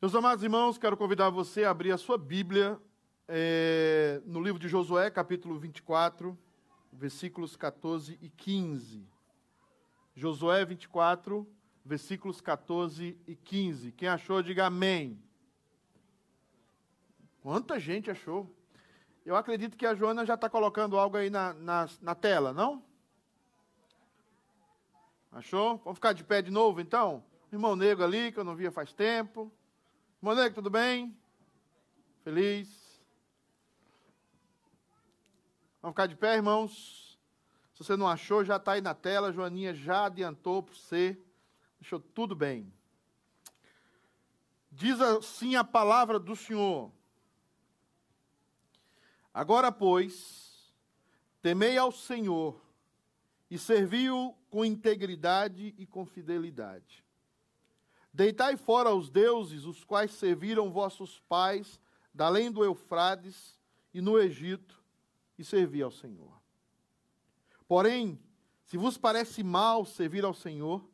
[0.00, 2.80] Meus amados irmãos, quero convidar você a abrir a sua Bíblia
[3.26, 6.38] é, no livro de Josué, capítulo 24,
[6.92, 9.04] versículos 14 e 15.
[10.14, 11.44] Josué 24,
[11.84, 13.90] versículos 14 e 15.
[13.90, 15.20] Quem achou, diga amém.
[17.42, 18.48] Quanta gente achou?
[19.26, 22.84] Eu acredito que a Joana já está colocando algo aí na, na, na tela, não?
[25.32, 25.78] Achou?
[25.78, 27.24] Vamos ficar de pé de novo, então?
[27.52, 29.52] Irmão Negro ali, que eu não via faz tempo.
[30.20, 31.16] Irmão Negro, tudo bem?
[32.24, 32.68] Feliz?
[35.80, 37.16] Vamos ficar de pé, irmãos?
[37.72, 39.32] Se você não achou, já está aí na tela.
[39.32, 41.16] Joaninha já adiantou para você.
[41.78, 42.72] Deixou tudo bem.
[44.72, 46.90] Diz assim a palavra do Senhor.
[49.32, 50.74] Agora, pois,
[51.40, 52.60] temei ao Senhor
[53.48, 57.07] e servi-o com integridade e com fidelidade.
[58.18, 61.80] Deitai fora os deuses, os quais serviram vossos pais,
[62.12, 63.56] da além do Eufrades
[63.94, 64.82] e no Egito,
[65.38, 66.36] e servi ao Senhor.
[67.68, 68.20] Porém,
[68.64, 70.84] se vos parece mal servir ao Senhor,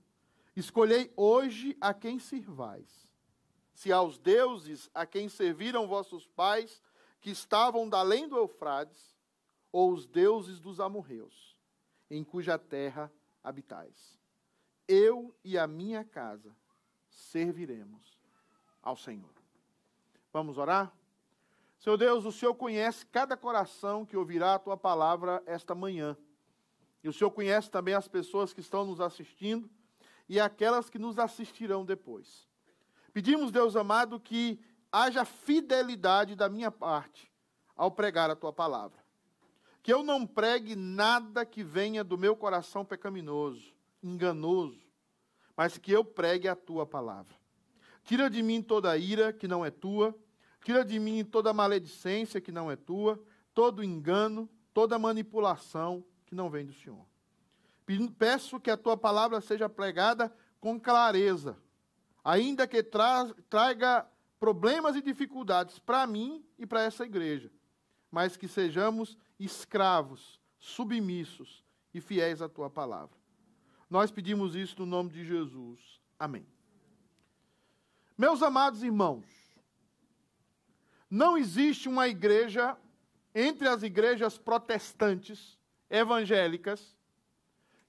[0.55, 3.11] escolhei hoje a quem sirvais.
[3.73, 6.83] Se aos deuses a quem serviram vossos pais,
[7.23, 9.17] que estavam da além do Eufrades,
[9.73, 11.57] ou os deuses dos amorreus,
[12.11, 13.11] em cuja terra
[13.43, 14.21] habitais.
[14.87, 16.55] Eu e a minha casa
[17.15, 18.19] serviremos
[18.83, 19.33] ao Senhor.
[20.33, 20.93] Vamos orar?
[21.79, 26.17] Senhor Deus, o Senhor conhece cada coração que ouvirá a tua palavra esta manhã.
[27.03, 29.71] E o Senhor conhece também as pessoas que estão nos assistindo
[30.29, 32.49] e aquelas que nos assistirão depois.
[33.13, 34.59] Pedimos, Deus amado, que
[34.91, 37.31] haja fidelidade da minha parte
[37.77, 39.05] ao pregar a tua palavra.
[39.83, 44.84] Que eu não pregue nada que venha do meu coração pecaminoso, enganoso,
[45.57, 47.35] mas que eu pregue a tua palavra.
[48.05, 50.15] Tira de mim toda a ira que não é tua,
[50.63, 53.23] tira de mim toda a maledicência que não é tua,
[53.55, 57.07] todo engano, toda manipulação que não vem do Senhor.
[58.19, 61.57] Peço que a tua palavra seja pregada com clareza,
[62.25, 64.07] ainda que tra traga
[64.41, 67.51] problemas e dificuldades para mim e para essa igreja,
[68.11, 71.63] mas que sejamos escravos, submissos
[71.93, 73.24] e fiéis à tua palavra.
[73.89, 76.01] Nós pedimos isso no nome de Jesus.
[76.19, 76.47] Amém.
[78.17, 79.27] Meus amados irmãos,
[81.11, 82.77] não existe uma igreja
[83.35, 85.59] entre as igrejas protestantes
[85.91, 86.97] evangélicas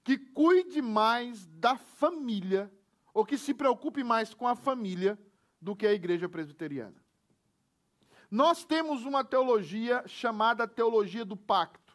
[0.02, 2.72] que cuide mais da família
[3.12, 5.18] ou que se preocupe mais com a família
[5.60, 7.04] do que a igreja presbiteriana.
[8.30, 11.85] Nós temos uma teologia chamada teologia do pacto.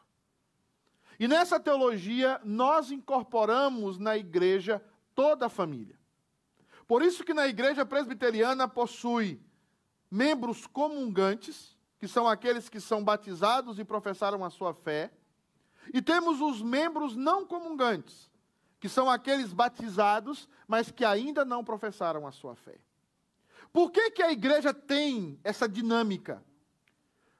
[1.22, 4.84] E nessa teologia, nós incorporamos na igreja
[5.14, 5.96] toda a família.
[6.88, 9.40] Por isso que na igreja presbiteriana possui
[10.10, 15.12] membros comungantes, que são aqueles que são batizados e professaram a sua fé,
[15.94, 18.32] e temos os membros não comungantes,
[18.80, 22.80] que são aqueles batizados, mas que ainda não professaram a sua fé.
[23.72, 26.44] Por que, que a igreja tem essa dinâmica?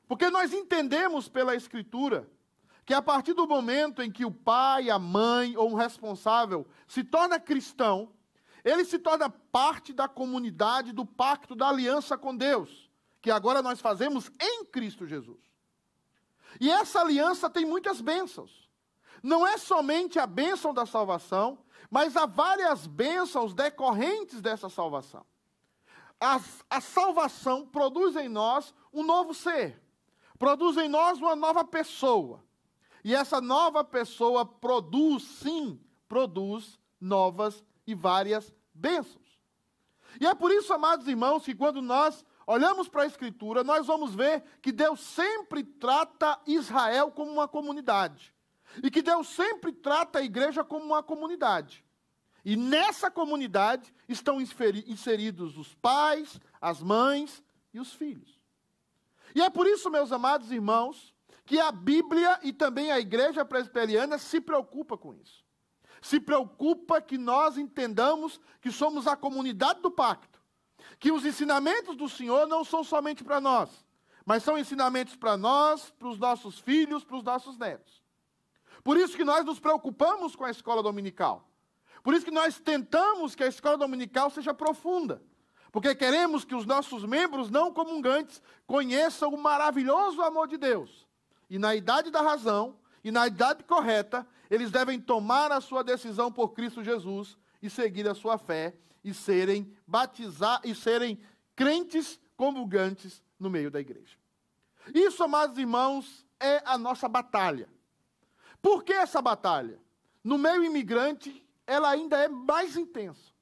[0.08, 2.30] Porque nós entendemos pela Escritura
[2.86, 7.04] que a partir do momento em que o pai, a mãe ou um responsável se
[7.04, 8.12] torna cristão,
[8.64, 12.90] ele se torna parte da comunidade do pacto da aliança com Deus,
[13.22, 15.40] que agora nós fazemos em Cristo Jesus.
[16.60, 18.70] E essa aliança tem muitas bênçãos.
[19.24, 21.60] Não é somente a bênção da salvação,
[21.90, 25.26] mas há várias bênçãos decorrentes dessa salvação.
[26.20, 26.40] A,
[26.70, 29.82] a salvação produz em nós um novo ser,
[30.38, 32.44] produz em nós uma nova pessoa.
[33.04, 39.40] E essa nova pessoa produz, sim, produz novas e várias bênçãos.
[40.20, 44.14] E é por isso, amados irmãos, que quando nós olhamos para a Escritura, nós vamos
[44.14, 48.34] ver que Deus sempre trata Israel como uma comunidade.
[48.84, 51.84] E que Deus sempre trata a igreja como uma comunidade.
[52.44, 57.44] E nessa comunidade estão inseridos os pais, as mães
[57.74, 58.40] e os filhos.
[59.36, 61.14] E é por isso, meus amados irmãos,
[61.52, 65.44] que a Bíblia e também a igreja presbiteriana se preocupa com isso.
[66.02, 70.42] Se preocupa que nós entendamos que somos a comunidade do pacto,
[70.98, 73.86] que os ensinamentos do Senhor não são somente para nós,
[74.26, 78.02] mas são ensinamentos para nós, para os nossos filhos, para os nossos netos.
[78.82, 81.50] Por isso que nós nos preocupamos com a escola dominical.
[82.02, 85.22] Por isso que nós tentamos que a escola dominical seja profunda.
[85.70, 91.11] Porque queremos que os nossos membros não comungantes conheçam o maravilhoso amor de Deus
[91.52, 96.32] e na idade da razão, e na idade correta, eles devem tomar a sua decisão
[96.32, 101.20] por Cristo Jesus e seguir a sua fé e serem batizados e serem
[101.54, 104.16] crentes comungantes no meio da igreja.
[104.96, 107.68] Isso, amados irmãos, é a nossa batalha.
[108.62, 109.78] Por que essa batalha?
[110.24, 113.34] No meio imigrante, ela ainda é mais intensa.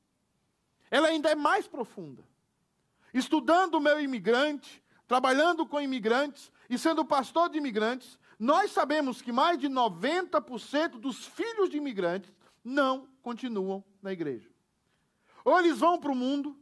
[0.89, 2.23] Ela ainda é mais profunda.
[3.13, 9.31] Estudando o meio imigrante, trabalhando com imigrantes e sendo pastor de imigrantes, nós sabemos que
[9.31, 12.31] mais de 90% dos filhos de imigrantes
[12.63, 14.49] não continuam na igreja.
[15.43, 16.55] Ou eles vão para o mundo,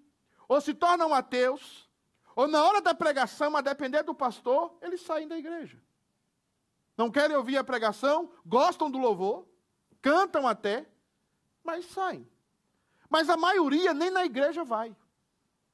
[0.48, 1.90] ou se tornam ateus,
[2.36, 5.78] ou na hora da pregação, a depender do pastor, eles saem da igreja.
[6.96, 9.46] Não querem ouvir a pregação, gostam do louvor,
[10.02, 10.88] cantam até,
[11.64, 12.28] mas saem.
[13.10, 14.96] Mas a maioria nem na igreja vai.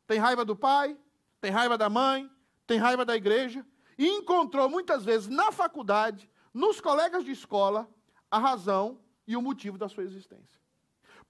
[0.08, 0.98] Tem raiva do pai,
[1.40, 2.30] tem raiva da mãe,
[2.66, 3.66] tem raiva da igreja,
[4.04, 7.90] e encontrou muitas vezes na faculdade, nos colegas de escola,
[8.30, 10.60] a razão e o motivo da sua existência.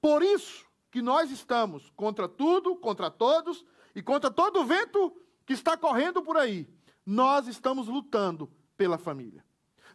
[0.02, 5.16] Por isso que nós estamos contra tudo, contra todos e contra todo o vento
[5.46, 6.68] que está correndo por aí.
[7.06, 9.46] Nós estamos lutando pela família.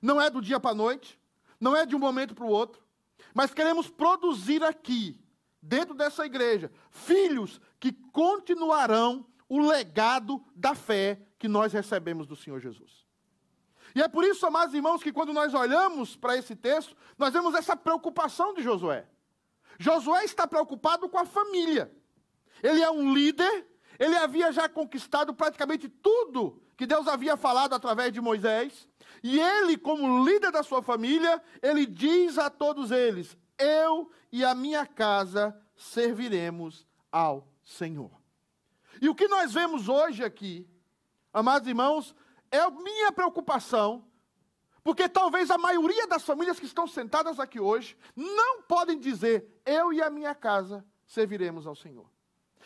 [0.00, 1.19] Não é do dia para a noite,
[1.58, 2.80] não é de um momento para o outro,
[3.34, 5.20] mas queremos produzir aqui,
[5.60, 12.61] dentro dessa igreja, filhos que continuarão o legado da fé que nós recebemos do Senhor
[12.61, 13.06] Jesus.
[13.94, 17.55] E é por isso, amados irmãos, que quando nós olhamos para esse texto, nós vemos
[17.55, 19.06] essa preocupação de Josué.
[19.79, 21.90] Josué está preocupado com a família.
[22.62, 23.67] Ele é um líder,
[23.99, 28.88] ele havia já conquistado praticamente tudo que Deus havia falado através de Moisés,
[29.23, 34.55] e ele, como líder da sua família, ele diz a todos eles: Eu e a
[34.55, 38.11] minha casa serviremos ao Senhor.
[39.00, 40.69] E o que nós vemos hoje aqui,
[41.32, 42.14] amados irmãos,
[42.50, 44.04] é a minha preocupação,
[44.82, 49.92] porque talvez a maioria das famílias que estão sentadas aqui hoje não podem dizer: Eu
[49.92, 52.08] e a minha casa serviremos ao Senhor.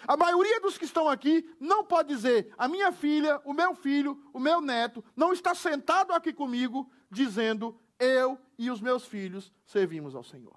[0.06, 4.22] A maioria dos que estão aqui não pode dizer: a minha filha, o meu filho,
[4.32, 10.14] o meu neto não está sentado aqui comigo dizendo: eu e os meus filhos servimos
[10.14, 10.56] ao Senhor.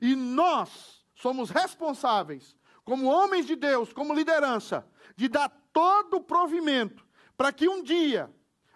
[0.00, 4.86] E nós somos responsáveis, como homens de Deus, como liderança,
[5.16, 7.07] de dar todo o provimento
[7.38, 8.28] para que um dia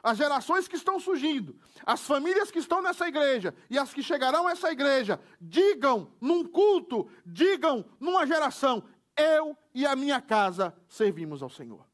[0.03, 4.47] as gerações que estão surgindo, as famílias que estão nessa igreja e as que chegarão
[4.47, 8.85] a essa igreja, digam num culto, digam numa geração:
[9.17, 11.85] eu e a minha casa servimos ao Senhor.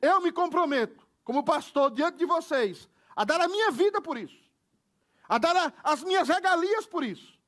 [0.00, 4.50] Eu me comprometo, como pastor, diante de vocês, a dar a minha vida por isso,
[5.28, 7.38] a dar a, as minhas regalias por isso,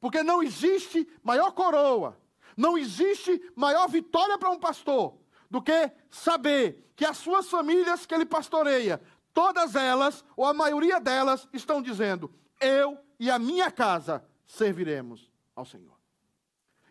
[0.00, 2.20] porque não existe maior coroa,
[2.56, 5.16] não existe maior vitória para um pastor
[5.50, 9.00] do que saber que as suas famílias que ele pastoreia,
[9.32, 12.28] todas elas, ou a maioria delas, estão dizendo:
[12.60, 15.96] Eu e a minha casa serviremos ao Senhor.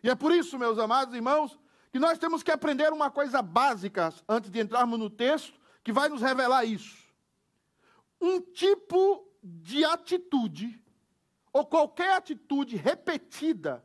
[0.02, 1.58] E é por isso, meus amados irmãos,
[1.92, 6.08] que nós temos que aprender uma coisa básica antes de entrarmos no texto, que vai
[6.08, 6.96] nos revelar isso.
[8.18, 10.82] Um tipo de atitude,
[11.52, 13.84] ou qualquer atitude repetida,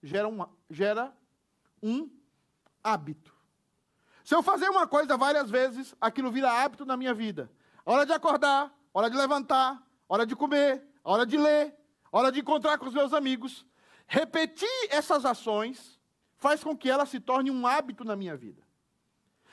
[0.00, 1.12] gera um, gera
[1.82, 2.08] um
[2.80, 3.33] hábito.
[4.24, 7.50] Se eu fazer uma coisa várias vezes, aquilo vira hábito na minha vida.
[7.84, 11.76] Hora de acordar, hora de levantar, hora de comer, hora de ler,
[12.10, 13.66] hora de encontrar com os meus amigos.
[14.06, 16.00] Repetir essas ações
[16.38, 18.62] faz com que ela se torne um hábito na minha vida.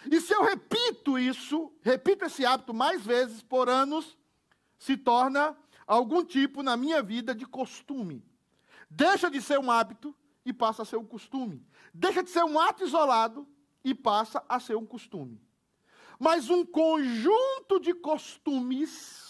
[0.09, 4.17] E se eu repito isso, repito esse hábito mais vezes por anos,
[4.77, 8.25] se torna algum tipo na minha vida de costume.
[8.89, 11.61] Deixa de ser um hábito e passa a ser um costume.
[11.93, 13.45] Deixa de ser um ato isolado
[13.83, 15.41] e passa a ser um costume.
[16.19, 19.29] Mas um conjunto de costumes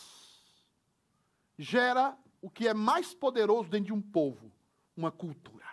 [1.58, 4.52] gera o que é mais poderoso dentro de um povo:
[4.96, 5.66] uma cultura.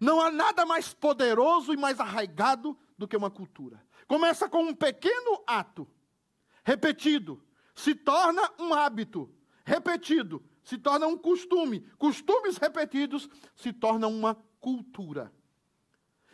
[0.00, 3.80] Não há nada mais poderoso e mais arraigado do que uma cultura.
[4.08, 5.88] Começa com um pequeno ato,
[6.64, 7.42] repetido,
[7.74, 9.32] se torna um hábito,
[9.64, 11.80] repetido, se torna um costume.
[11.98, 15.32] Costumes repetidos se tornam uma cultura.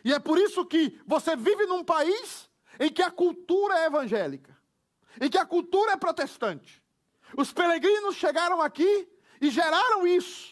[0.03, 4.57] E é por isso que você vive num país em que a cultura é evangélica,
[5.19, 6.81] em que a cultura é protestante.
[7.37, 9.07] Os peregrinos chegaram aqui
[9.39, 10.51] e geraram isso.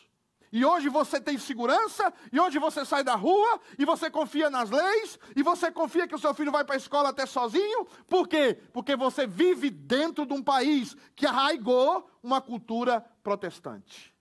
[0.51, 4.71] E hoje você tem segurança, e hoje você sai da rua, e você confia nas
[4.71, 7.85] leis, e você confia que o seu filho vai para a escola até sozinho.
[8.07, 8.57] Por quê?
[8.73, 14.13] Porque você vive dentro de um país que arraigou uma cultura protestante.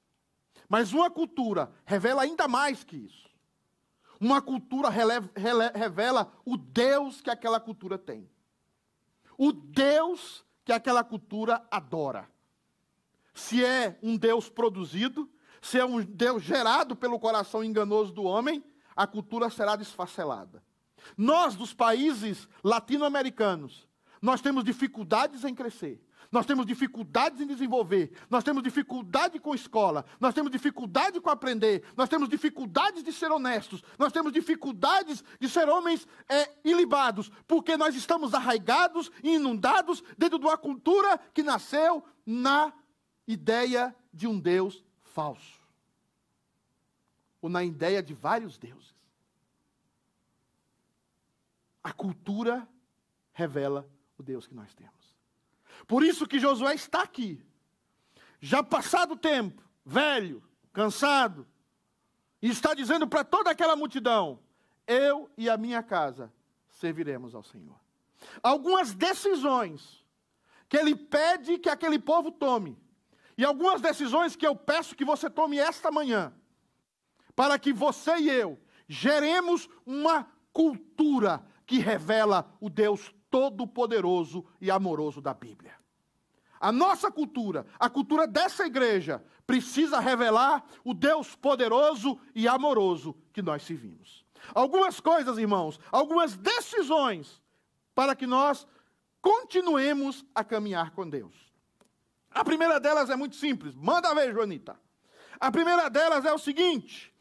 [0.69, 3.28] Mas uma cultura revela ainda mais que isso.
[4.21, 8.29] Uma cultura revela o Deus que aquela cultura tem.
[9.37, 12.29] O Deus que aquela cultura adora.
[13.33, 15.31] Se é um Deus produzido,
[15.63, 18.65] se é um Deus gerado pelo coração enganoso do homem,
[18.97, 20.63] a cultura será desfacelada.
[21.17, 23.87] Nós, dos países latino-americanos,
[24.21, 26.05] nós temos dificuldades em crescer.
[26.31, 31.83] Nós temos dificuldades em desenvolver, nós temos dificuldade com escola, nós temos dificuldade com aprender,
[31.97, 37.79] nós temos dificuldades de ser honestos, nós temos dificuldades de ser homens é, ilibados, porque
[37.79, 42.75] nós estamos arraigados e inundados dentro de uma cultura que nasceu na
[43.27, 45.63] ideia de um Deus falso,
[47.41, 48.95] ou na ideia de vários deuses.
[51.83, 52.69] A cultura
[53.33, 54.98] revela o Deus que nós temos.
[55.89, 57.43] Por isso que Josué está aqui.
[58.41, 61.49] Já passado o tempo, velho, cansado,
[62.41, 64.39] e está dizendo para toda aquela multidão:
[64.87, 66.33] Eu e a minha casa
[66.69, 67.75] serviremos ao Senhor.
[68.43, 70.05] Algumas decisões
[70.69, 72.79] que ele pede que aquele povo tome,
[73.37, 76.35] e algumas decisões que eu peço que você tome esta manhã,
[77.35, 85.21] para que você e eu geremos uma cultura que revela o Deus todo-poderoso e amoroso
[85.21, 85.78] da Bíblia.
[86.61, 93.43] A nossa cultura, a cultura dessa igreja, precisa revelar o Deus poderoso e amoroso que
[93.43, 94.25] nós servimos.
[94.55, 97.43] Algumas coisas, irmãos, algumas decisões
[97.95, 98.67] para que nós
[99.21, 101.35] continuemos a caminhar com Deus.
[102.31, 104.79] A primeira delas é muito simples, manda ver, Joanita.
[105.41, 107.13] A primeira delas é o seguinte: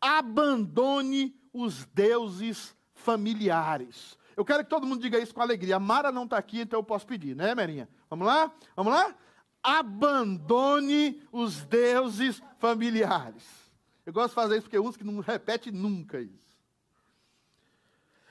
[0.00, 4.18] abandone os deuses familiares.
[4.36, 5.76] Eu quero que todo mundo diga isso com alegria.
[5.76, 7.88] A Mara não está aqui, então eu posso pedir, né, Merinha?
[8.10, 8.52] Vamos lá?
[8.76, 9.14] Vamos lá?
[9.62, 13.44] Abandone os deuses familiares.
[14.04, 16.46] Eu gosto de fazer isso porque uns que não repete nunca isso.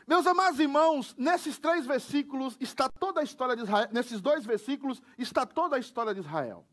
[0.08, 5.02] Meus amados irmãos, nesses três versículos está toda a história de Israel, nesses dois versículos
[5.18, 6.64] está toda a história de Israel.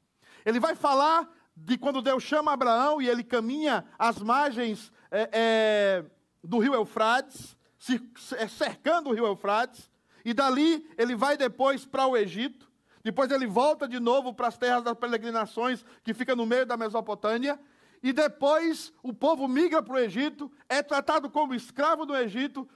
[0.44, 6.04] Ele vai falar de quando Deus chama Abraão e ele caminha às margens é, é,
[6.44, 7.56] do rio Eufrates,
[8.48, 9.90] cercando o rio Eufrates,
[10.24, 12.70] e dali ele vai depois para o Egito,
[13.02, 16.76] depois ele volta de novo para as terras das peregrinações, que fica no meio da
[16.76, 17.58] Mesopotâmia,
[18.02, 22.68] e depois o povo migra para o Egito, é tratado como escravo do Egito,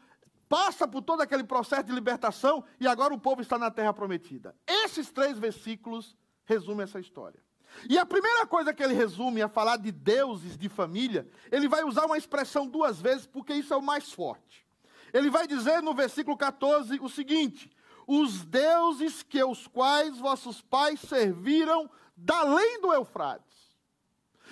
[0.48, 4.54] passa por todo aquele processo de libertação e agora o povo está na terra prometida.
[4.66, 7.40] Esses três versículos resumem essa história.
[7.88, 11.84] E a primeira coisa que ele resume a falar de deuses de família, ele vai
[11.84, 14.65] usar uma expressão duas vezes, porque isso é o mais forte.
[15.12, 17.70] Ele vai dizer no versículo 14 o seguinte:
[18.06, 22.44] os deuses que os quais vossos pais serviram da
[22.80, 23.76] do Eufrates.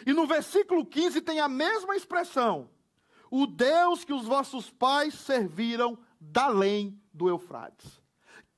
[0.06, 2.68] E no versículo 15 tem a mesma expressão:
[3.30, 6.48] o Deus que os vossos pais serviram da
[7.12, 8.02] do Eufrates.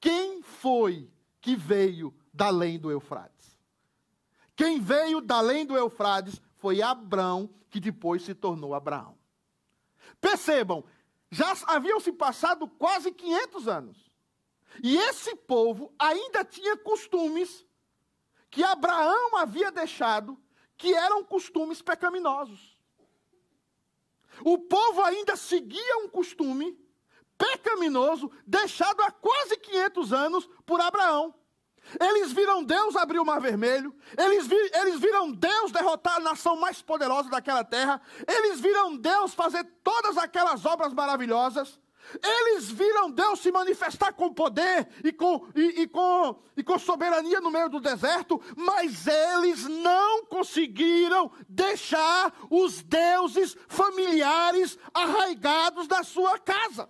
[0.00, 1.11] Quem foi
[1.41, 3.59] que veio da do Eufrates?
[4.55, 9.17] Quem veio da do Eufrates foi Abraão, que depois se tornou Abraão.
[10.21, 10.85] Percebam,
[11.30, 14.11] já haviam se passado quase 500 anos.
[14.83, 17.64] E esse povo ainda tinha costumes
[18.50, 20.38] que Abraão havia deixado,
[20.76, 22.76] que eram costumes pecaminosos.
[24.45, 26.78] O povo ainda seguia um costume
[27.38, 31.35] pecaminoso deixado há quase 500 anos por Abraão.
[32.00, 36.57] Eles viram Deus abrir o mar vermelho, eles, vi, eles viram Deus derrotar a nação
[36.57, 41.78] mais poderosa daquela terra, eles viram Deus fazer todas aquelas obras maravilhosas,
[42.23, 47.40] eles viram Deus se manifestar com poder e com, e, e, com, e com soberania
[47.40, 56.38] no meio do deserto, mas eles não conseguiram deixar os deuses familiares arraigados da sua
[56.38, 56.88] casa.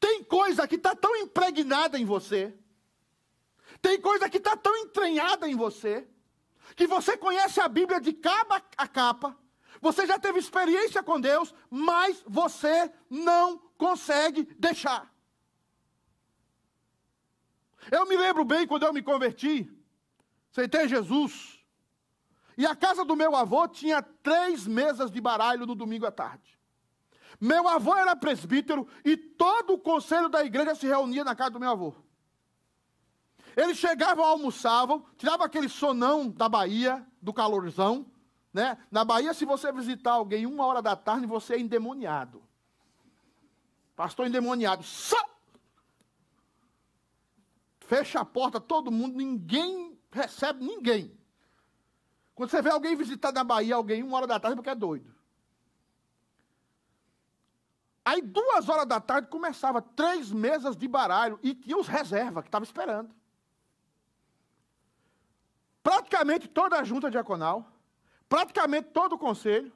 [0.00, 2.56] Tem coisa que está tão impregnada em você,
[3.82, 6.08] tem coisa que está tão entranhada em você,
[6.76, 9.36] que você conhece a Bíblia de capa a capa,
[9.80, 15.12] você já teve experiência com Deus, mas você não consegue deixar.
[17.90, 19.70] Eu me lembro bem quando eu me converti,
[20.50, 21.64] aceitei Jesus,
[22.56, 26.57] e a casa do meu avô tinha três mesas de baralho no domingo à tarde.
[27.40, 31.60] Meu avô era presbítero e todo o conselho da igreja se reunia na casa do
[31.60, 31.94] meu avô.
[33.56, 38.06] Eles chegavam, almoçavam, tiravam aquele sonão da Bahia, do calorzão.
[38.52, 38.78] Né?
[38.90, 42.42] Na Bahia, se você visitar alguém uma hora da tarde, você é endemoniado.
[43.94, 44.82] Pastor endemoniado.
[44.82, 45.18] Só!
[47.80, 51.16] Fecha a porta, todo mundo, ninguém recebe ninguém.
[52.34, 55.17] Quando você vê alguém visitar na Bahia, alguém uma hora da tarde, porque é doido.
[58.08, 62.48] Aí, duas horas da tarde, começava três mesas de baralho e tinha os reservas que
[62.48, 63.14] estavam esperando.
[65.82, 67.70] Praticamente toda a junta diaconal,
[68.26, 69.72] praticamente todo o conselho,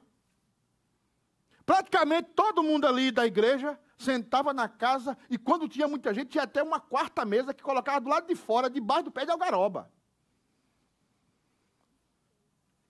[1.65, 6.43] Praticamente todo mundo ali da igreja sentava na casa e quando tinha muita gente, tinha
[6.43, 9.89] até uma quarta mesa que colocava do lado de fora, debaixo do pé de algaroba.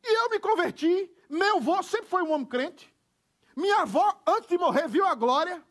[0.04, 1.12] E eu me converti.
[1.30, 2.93] Meu avô sempre foi um homem crente.
[3.56, 5.64] Minha avó, antes de morrer, viu a glória.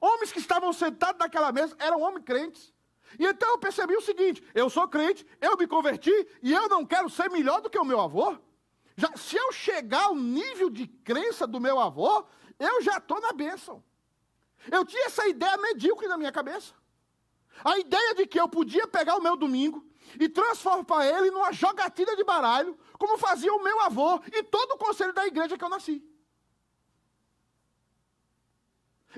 [0.00, 2.72] Homens que estavam sentados naquela mesa eram homens crentes.
[3.18, 6.12] E então eu percebi o seguinte: eu sou crente, eu me converti
[6.42, 8.36] e eu não quero ser melhor do que o meu avô.
[8.96, 12.24] Já, se eu chegar ao nível de crença do meu avô,
[12.58, 13.82] eu já estou na bênção.
[14.70, 16.74] Eu tinha essa ideia medíocre na minha cabeça.
[17.64, 19.84] A ideia de que eu podia pegar o meu domingo
[20.18, 24.78] e transformar ele numa jogatina de baralho, como fazia o meu avô e todo o
[24.78, 26.02] conselho da igreja que eu nasci.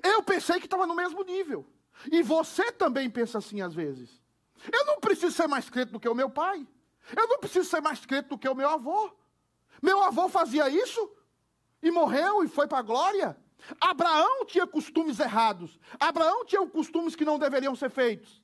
[0.02, 1.66] Eu pensei que estava no mesmo nível.
[2.10, 4.22] E você também pensa assim às vezes.
[4.72, 6.66] Eu não preciso ser mais crente do que o meu pai.
[7.16, 9.10] Eu não preciso ser mais crente do que o meu avô.
[9.82, 11.10] Meu avô fazia isso
[11.82, 13.36] e morreu e foi para a glória.
[13.80, 15.78] Abraão tinha costumes errados.
[15.98, 18.42] Abraão tinha costumes que não deveriam ser feitos.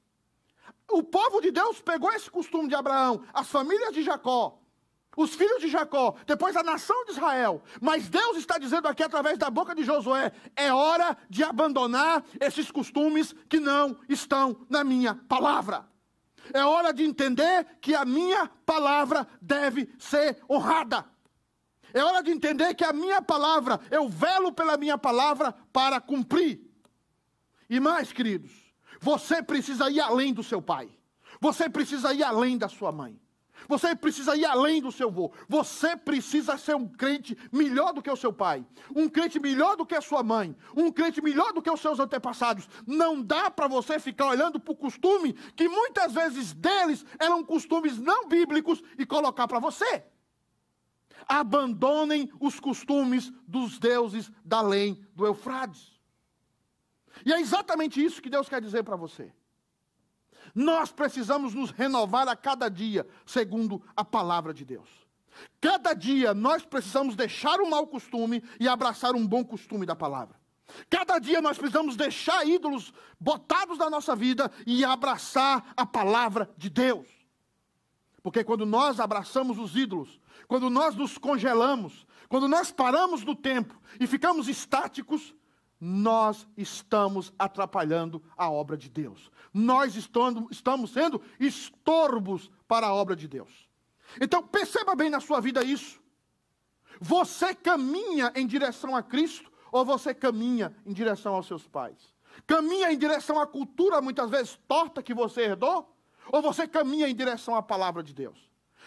[0.91, 4.59] O povo de Deus pegou esse costume de Abraão, as famílias de Jacó,
[5.16, 7.62] os filhos de Jacó, depois a nação de Israel.
[7.81, 12.71] Mas Deus está dizendo aqui através da boca de Josué: é hora de abandonar esses
[12.71, 15.87] costumes que não estão na minha palavra.
[16.52, 21.04] É hora de entender que a minha palavra deve ser honrada.
[21.95, 26.61] É hora de entender que a minha palavra, eu velo pela minha palavra para cumprir.
[27.69, 28.50] E mais, queridos,
[29.00, 30.90] você precisa ir além do seu pai.
[31.40, 33.21] Você precisa ir além da sua mãe.
[33.69, 35.33] Você precisa ir além do seu avô.
[35.49, 38.64] Você precisa ser um crente melhor do que o seu pai.
[38.95, 40.57] Um crente melhor do que a sua mãe.
[40.76, 42.69] Um crente melhor do que os seus antepassados.
[42.87, 47.99] Não dá para você ficar olhando para o costume que muitas vezes deles eram costumes
[47.99, 50.04] não bíblicos e colocar para você
[51.28, 55.92] abandonem os costumes dos deuses da além do Eufrades.
[57.25, 59.33] E é exatamente isso que Deus quer dizer para você.
[60.55, 64.88] Nós precisamos nos renovar a cada dia, segundo a palavra de Deus.
[65.61, 70.41] Cada dia nós precisamos deixar um mau costume e abraçar um bom costume da palavra.
[70.88, 76.71] Cada dia nós precisamos deixar ídolos botados na nossa vida e abraçar a palavra de
[76.71, 77.09] Deus.
[78.23, 83.79] Porque quando nós abraçamos os ídolos, quando nós nos congelamos, quando nós paramos no tempo
[83.99, 85.35] e ficamos estáticos,
[85.85, 89.33] nós estamos atrapalhando a obra de Deus.
[89.53, 93.68] Nós estamos sendo estorbos para a obra de Deus.
[94.21, 96.01] Então, perceba bem na sua vida isso.
[97.01, 102.14] Você caminha em direção a Cristo ou você caminha em direção aos seus pais?
[102.47, 105.92] Caminha em direção à cultura muitas vezes torta que você herdou?
[106.31, 108.38] Ou você caminha em direção à palavra de Deus?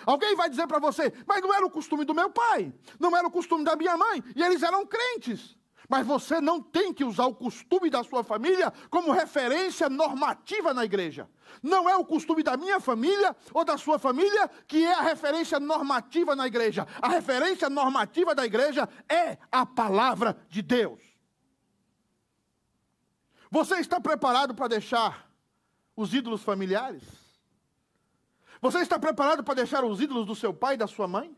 [0.05, 3.27] Alguém vai dizer para você, mas não era o costume do meu pai, não era
[3.27, 5.57] o costume da minha mãe, e eles eram crentes.
[5.89, 10.83] Mas você não tem que usar o costume da sua família como referência normativa na
[10.83, 11.29] igreja.
[11.61, 15.59] Não é o costume da minha família ou da sua família que é a referência
[15.59, 16.87] normativa na igreja.
[17.01, 21.01] A referência normativa da igreja é a palavra de Deus.
[23.51, 25.29] Você está preparado para deixar
[25.95, 27.03] os ídolos familiares?
[28.61, 31.37] Você está preparado para deixar os ídolos do seu pai e da sua mãe?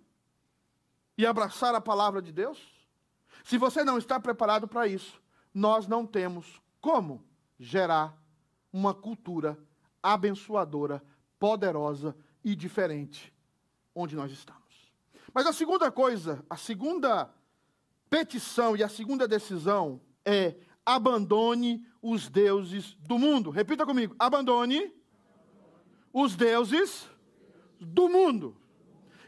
[1.17, 2.76] E abraçar a palavra de Deus?
[3.47, 5.21] Se você não está preparado para isso,
[5.53, 7.23] nós não temos como
[7.57, 8.21] gerar
[8.73, 9.57] uma cultura
[10.03, 11.01] abençoadora,
[11.39, 13.33] poderosa e diferente
[13.95, 14.91] onde nós estamos.
[15.33, 17.33] Mas a segunda coisa, a segunda
[18.09, 23.49] petição e a segunda decisão é abandone os deuses do mundo.
[23.49, 24.93] Repita comigo: abandone
[26.11, 27.09] os deuses
[27.79, 28.57] do mundo.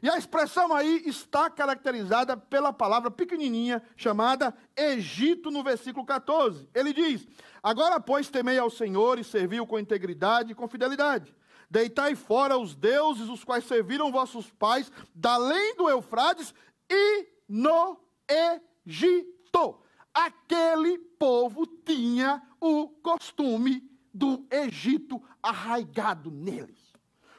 [0.02, 6.70] E a expressão aí está caracterizada pela palavra pequenininha chamada Egito no versículo 14.
[6.74, 7.28] Ele diz:
[7.62, 11.36] Agora, pois, temei ao Senhor e serviu com integridade e com fidelidade.
[11.70, 16.54] Deitai fora os deuses os quais serviram vossos pais, da além do Eufrades
[16.90, 19.80] e no Egito.
[20.14, 26.90] Aquele povo tinha o costume do Egito arraigado neles.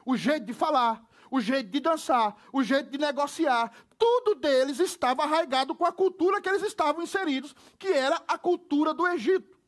[0.06, 5.22] O jeito de falar, o jeito de dançar, o jeito de negociar, tudo deles estava
[5.22, 9.58] arraigado com a cultura que eles estavam inseridos, que era a cultura do Egito.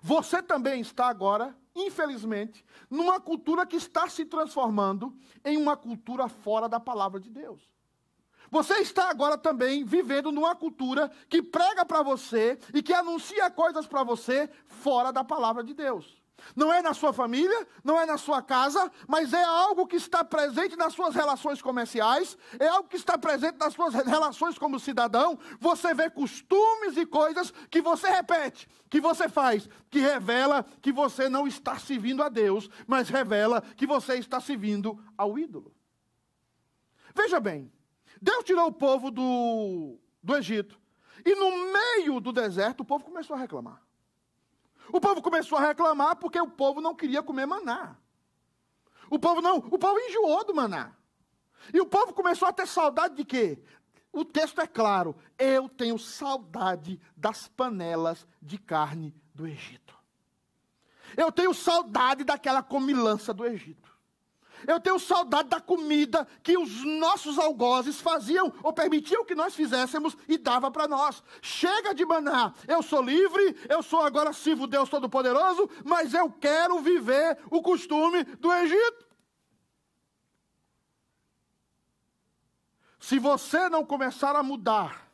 [0.00, 6.68] Você também está agora, infelizmente, numa cultura que está se transformando em uma cultura fora
[6.68, 7.68] da palavra de Deus.
[8.50, 13.86] Você está agora também vivendo numa cultura que prega para você e que anuncia coisas
[13.86, 16.17] para você fora da palavra de Deus.
[16.54, 20.24] Não é na sua família, não é na sua casa, mas é algo que está
[20.24, 25.38] presente nas suas relações comerciais, é algo que está presente nas suas relações como cidadão.
[25.60, 31.28] Você vê costumes e coisas que você repete, que você faz, que revela que você
[31.28, 35.74] não está servindo a Deus, mas revela que você está servindo ao ídolo.
[37.14, 37.72] Veja bem,
[38.20, 40.78] Deus tirou o povo do, do Egito,
[41.24, 43.87] e no meio do deserto o povo começou a reclamar.
[44.92, 47.96] O povo começou a reclamar porque o povo não queria comer maná.
[49.10, 50.92] O povo não, o povo enjoou do maná.
[51.72, 53.58] E o povo começou a ter saudade de quê?
[54.12, 55.14] O texto é claro.
[55.38, 59.96] Eu tenho saudade das panelas de carne do Egito.
[61.16, 63.87] Eu tenho saudade daquela comilança do Egito.
[64.66, 70.16] Eu tenho saudade da comida que os nossos algozes faziam ou permitiam que nós fizéssemos
[70.26, 71.22] e dava para nós.
[71.40, 72.52] Chega de maná.
[72.66, 78.24] Eu sou livre, eu sou agora sirvo Deus Todo-Poderoso, mas eu quero viver o costume
[78.24, 79.06] do Egito.
[83.00, 85.08] Se você não começar a mudar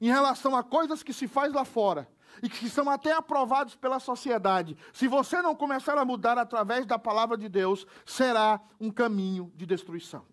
[0.00, 2.08] em relação a coisas que se faz lá fora,
[2.42, 6.98] e que são até aprovados pela sociedade, se você não começar a mudar através da
[6.98, 10.24] palavra de Deus, será um caminho de destruição.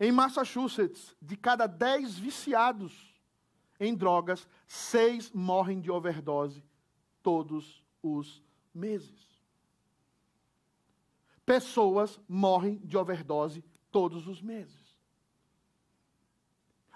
[0.00, 3.14] Em Massachusetts, de cada dez viciados
[3.80, 6.64] em drogas, seis morrem de overdose
[7.22, 9.28] todos os meses.
[11.44, 14.87] Pessoas morrem de overdose todos os meses.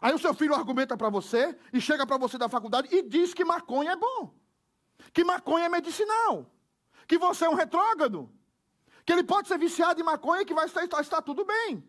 [0.03, 3.33] Aí o seu filho argumenta para você e chega para você da faculdade e diz
[3.33, 4.35] que maconha é bom,
[5.13, 6.51] que maconha é medicinal,
[7.07, 8.29] que você é um retrógrado,
[9.07, 11.85] que ele pode ser viciado em maconha e que vai estar, estar tudo bem.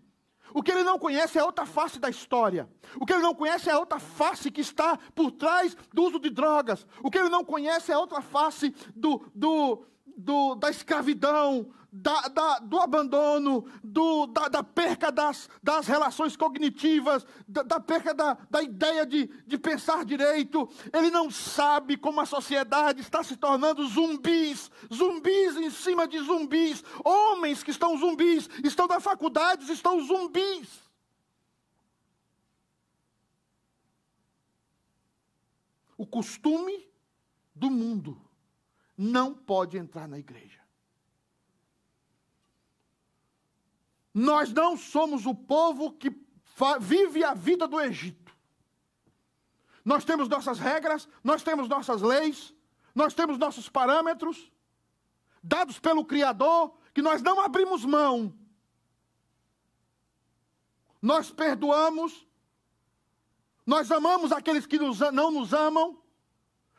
[0.53, 2.69] O que ele não conhece é outra face da história.
[2.99, 6.29] O que ele não conhece é outra face que está por trás do uso de
[6.29, 6.85] drogas.
[7.01, 9.83] O que ele não conhece é outra face do, do,
[10.17, 17.23] do, da escravidão, da, da, do abandono, do, da, da, perca das, das relações cognitivas,
[17.47, 20.67] da, da perca da, da ideia de, de pensar direito.
[20.91, 26.83] Ele não sabe como a sociedade está se tornando zumbis, zumbis em cima de zumbis.
[27.05, 30.81] Homens que estão zumbis, estão na faculdade, estão zumbis.
[35.95, 36.87] O costume
[37.53, 38.19] do mundo
[38.97, 40.61] não pode entrar na igreja.
[44.13, 46.11] Nós não somos o povo que
[46.79, 48.31] vive a vida do Egito.
[49.83, 52.53] Nós temos nossas regras, nós temos nossas leis,
[52.93, 54.51] nós temos nossos parâmetros,
[55.41, 58.33] dados pelo Criador, que nós não abrimos mão.
[61.01, 62.25] Nós perdoamos,
[63.65, 66.01] nós amamos aqueles que não nos amam,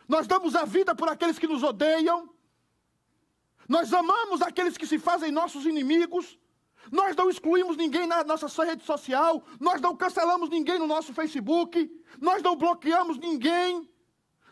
[0.09, 2.29] nós damos a vida por aqueles que nos odeiam,
[3.69, 6.39] nós amamos aqueles que se fazem nossos inimigos,
[6.93, 11.91] nós não excluímos ninguém na nossa rede social, nós não cancelamos ninguém no nosso Facebook,
[12.21, 13.89] nós não bloqueamos ninguém.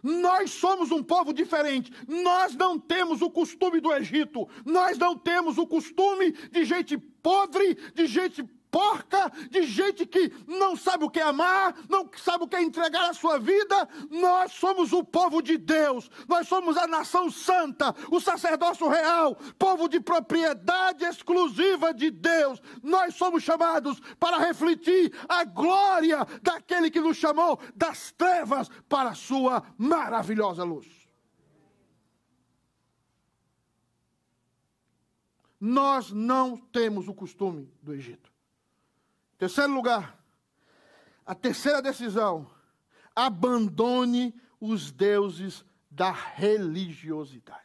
[0.02, 1.92] Nós somos um povo diferente.
[2.08, 4.48] Nós não temos o costume do Egito.
[4.64, 10.74] Nós não temos o costume de gente podre, de gente porca, de gente que não
[10.74, 13.86] sabe o que é amar, não sabe o que é entregar a sua vida.
[14.10, 19.88] Nós somos o povo de Deus, nós somos a nação santa, o sacerdócio real, povo
[19.88, 22.62] de propriedade exclusiva de Deus.
[22.82, 29.14] Nós somos chamados para refletir a glória daquele que nos chamou das trevas para a
[29.14, 30.86] sua maravilhosa luz.
[35.60, 38.31] Nós não temos o costume do Egito.
[39.42, 40.16] Terceiro lugar,
[41.26, 42.48] a terceira decisão:
[43.12, 47.60] abandone os deuses da religiosidade.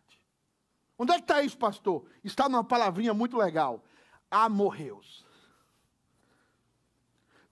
[0.97, 2.03] Onde é que está isso, pastor?
[2.23, 3.83] Está numa palavrinha muito legal:
[4.31, 5.23] amorreus.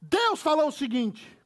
[0.02, 1.38] Deus falou o seguinte: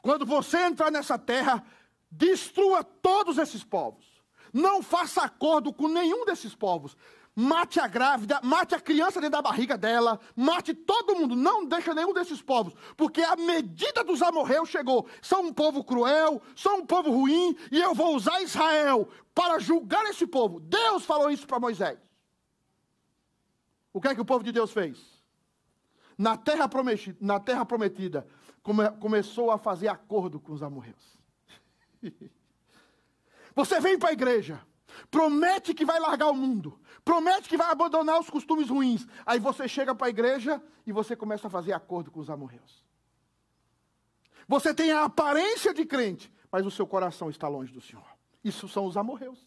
[0.00, 1.66] quando você entrar nessa terra,
[2.08, 4.06] destrua todos esses povos.
[4.52, 6.96] Não faça acordo com nenhum desses povos
[7.34, 11.94] mate a grávida, mate a criança dentro da barriga dela, mate todo mundo, não deixa
[11.94, 15.08] nenhum desses povos, porque a medida dos amorreus chegou.
[15.20, 20.04] São um povo cruel, são um povo ruim, e eu vou usar Israel para julgar
[20.06, 20.60] esse povo.
[20.60, 21.98] Deus falou isso para Moisés.
[23.92, 24.98] O que é que o povo de Deus fez?
[26.16, 28.26] Na terra prometida, na terra prometida
[28.62, 31.18] come, começou a fazer acordo com os amorreus.
[33.54, 34.60] Você vem para a igreja,
[35.10, 39.06] promete que vai largar o mundo, promete que vai abandonar os costumes ruins.
[39.24, 42.84] Aí você chega para a igreja e você começa a fazer acordo com os amorreus.
[44.48, 48.04] Você tem a aparência de crente, mas o seu coração está longe do Senhor.
[48.44, 49.38] Isso são os amorreus.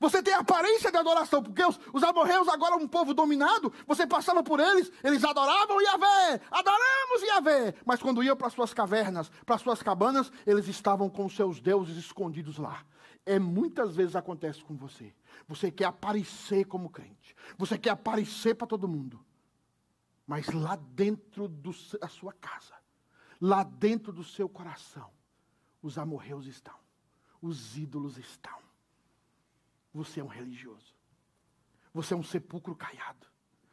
[0.00, 4.06] Você tem a aparência de adoração, porque os, os amorreus agora um povo dominado, você
[4.06, 7.74] passava por eles, eles adoravam Yahvé, adoramos Yahvé.
[7.84, 12.58] Mas quando iam para suas cavernas, para suas cabanas, eles estavam com seus deuses escondidos
[12.58, 12.84] lá.
[13.26, 15.12] É muitas vezes acontece com você.
[15.48, 17.34] Você quer aparecer como crente.
[17.58, 19.20] Você quer aparecer para todo mundo.
[20.24, 22.74] Mas lá dentro da sua casa,
[23.40, 25.10] lá dentro do seu coração,
[25.82, 26.74] os amorreus estão.
[27.42, 28.58] Os ídolos estão.
[29.92, 30.94] Você é um religioso.
[31.92, 33.26] Você é um sepulcro caiado.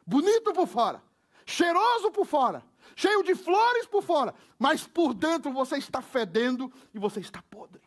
[0.06, 1.02] Bonito por fora,
[1.46, 2.64] cheiroso por fora,
[2.94, 7.82] cheio de flores por fora, mas por dentro você está fedendo e você está podre.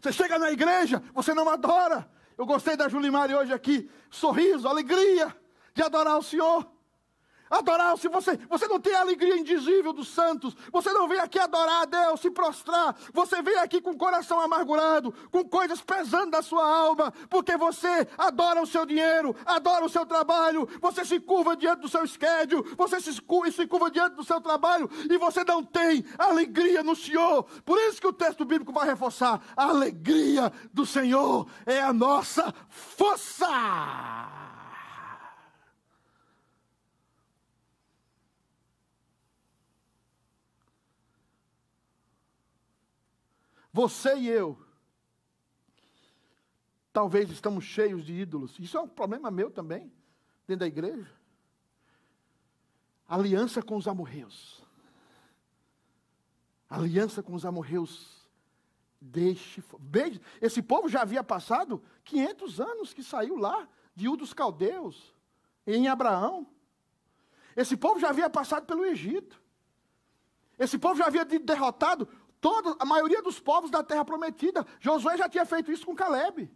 [0.00, 2.08] Você chega na igreja, você não adora.
[2.36, 5.34] Eu gostei da Julimari hoje aqui, sorriso, alegria
[5.74, 6.70] de adorar o Senhor.
[7.50, 11.38] Adorar, se você, você não tem a alegria indizível dos santos, você não vem aqui
[11.38, 16.32] adorar a Deus, se prostrar, você vem aqui com o coração amargurado, com coisas pesando
[16.32, 21.18] da sua alma, porque você adora o seu dinheiro, adora o seu trabalho, você se
[21.20, 25.44] curva diante do seu schedule, você se, se curva diante do seu trabalho e você
[25.44, 27.44] não tem alegria no Senhor.
[27.64, 32.54] Por isso que o texto bíblico vai reforçar: a alegria do Senhor é a nossa
[32.68, 34.47] força.
[43.78, 44.58] Você e eu,
[46.92, 48.58] talvez estamos cheios de ídolos.
[48.58, 49.92] Isso é um problema meu também,
[50.48, 51.08] dentro da igreja.
[53.06, 54.64] Aliança com os amorreus.
[56.68, 58.26] Aliança com os amorreus.
[59.00, 59.62] Deixe.
[59.78, 65.14] Veja, esse povo já havia passado 500 anos que saiu lá de U dos Caldeus,
[65.64, 66.48] em Abraão.
[67.54, 69.40] Esse povo já havia passado pelo Egito.
[70.58, 72.08] Esse povo já havia derrotado
[72.40, 74.66] Toda, a maioria dos povos da terra prometida.
[74.80, 76.50] Josué já tinha feito isso com Caleb.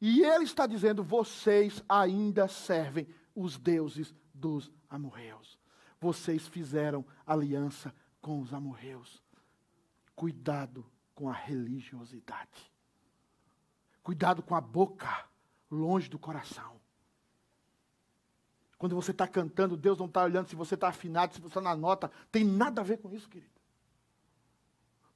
[0.00, 5.58] E ele está dizendo: vocês ainda servem os deuses dos amorreus.
[6.00, 9.22] Vocês fizeram aliança com os amorreus.
[10.14, 12.72] Cuidado com a religiosidade.
[14.02, 15.26] Cuidado com a boca
[15.70, 16.80] longe do coração.
[18.76, 21.60] Quando você está cantando, Deus não está olhando se você está afinado, se você está
[21.60, 22.10] na nota.
[22.32, 23.51] Tem nada a ver com isso, querido.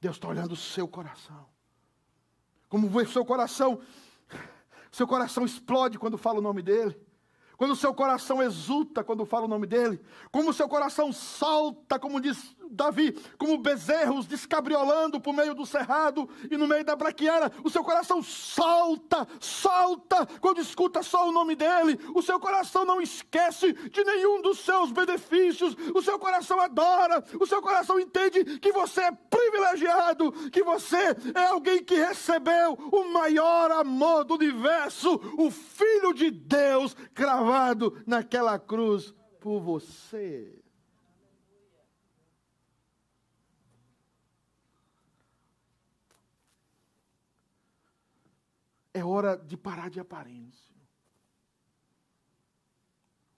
[0.00, 1.46] Deus está olhando o seu coração.
[2.68, 3.80] Como o seu coração,
[4.90, 6.98] seu coração explode quando fala o nome dele.
[7.56, 10.00] Quando o seu coração exulta quando fala o nome dele.
[10.30, 16.28] Como o seu coração salta, como diz Davi, como bezerros descabriolando por meio do cerrado
[16.50, 17.50] e no meio da braquiara.
[17.64, 21.98] O seu coração salta, salta quando escuta só o nome dele.
[22.14, 25.76] O seu coração não esquece de nenhum dos seus benefícios.
[25.94, 27.22] O seu coração adora.
[27.40, 33.12] O seu coração entende que você é privilegiado, que você é alguém que recebeu o
[33.12, 40.65] maior amor do universo, o Filho de Deus cravado naquela cruz por você.
[48.96, 50.74] É hora de parar de aparência.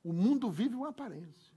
[0.04, 1.52] O mundo vive uma aparência.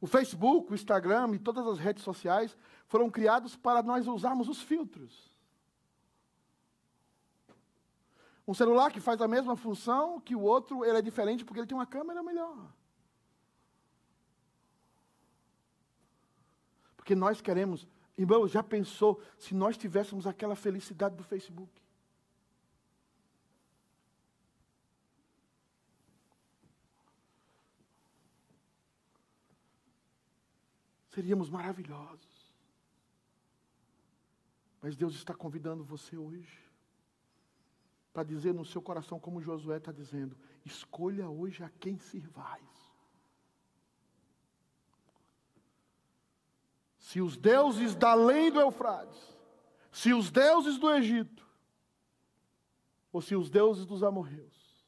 [0.00, 4.60] O Facebook, o Instagram e todas as redes sociais foram criados para nós usarmos os
[4.60, 5.32] filtros.
[8.44, 11.68] Um celular que faz a mesma função que o outro, ele é diferente porque ele
[11.68, 12.74] tem uma câmera melhor.
[16.96, 17.86] Porque nós queremos,
[18.18, 21.83] irmão, já pensou se nós tivéssemos aquela felicidade do Facebook?
[31.14, 32.52] Seríamos maravilhosos.
[34.82, 36.62] Mas Deus está convidando você hoje
[38.12, 42.62] para dizer no seu coração, como Josué está dizendo: escolha hoje a quem sirvais.
[46.98, 49.20] Se os deuses da além do Eufrates,
[49.92, 51.46] se os deuses do Egito,
[53.12, 54.84] ou se os deuses dos amorreus,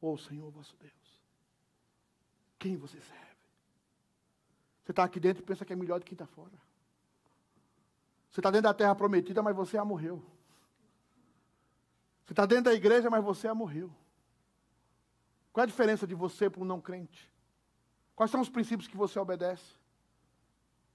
[0.00, 0.92] ou o Senhor vosso Deus,
[2.58, 3.29] quem você serve?
[4.84, 6.58] Você está aqui dentro e pensa que é melhor do que está fora.
[8.30, 10.24] Você está dentro da terra prometida, mas você já morreu.
[12.24, 13.92] Você está dentro da igreja, mas você já morreu.
[15.52, 17.30] Qual é a diferença de você para um não crente?
[18.14, 19.74] Quais são os princípios que você obedece?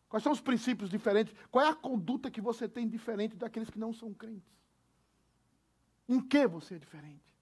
[0.07, 1.35] Quais são os princípios diferentes?
[1.51, 4.55] Qual é a conduta que você tem diferente daqueles que não são crentes?
[6.07, 7.35] Em que você é diferente?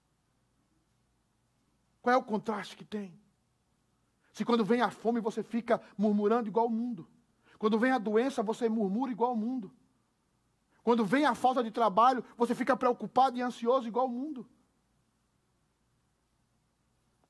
[2.02, 3.16] Qual é o contraste que tem?
[4.34, 7.08] Se quando vem a fome você fica murmurando igual o mundo.
[7.56, 9.72] Quando vem a doença você murmura igual o mundo.
[10.82, 14.46] Quando vem a falta de trabalho, você fica preocupado e ansioso igual o mundo.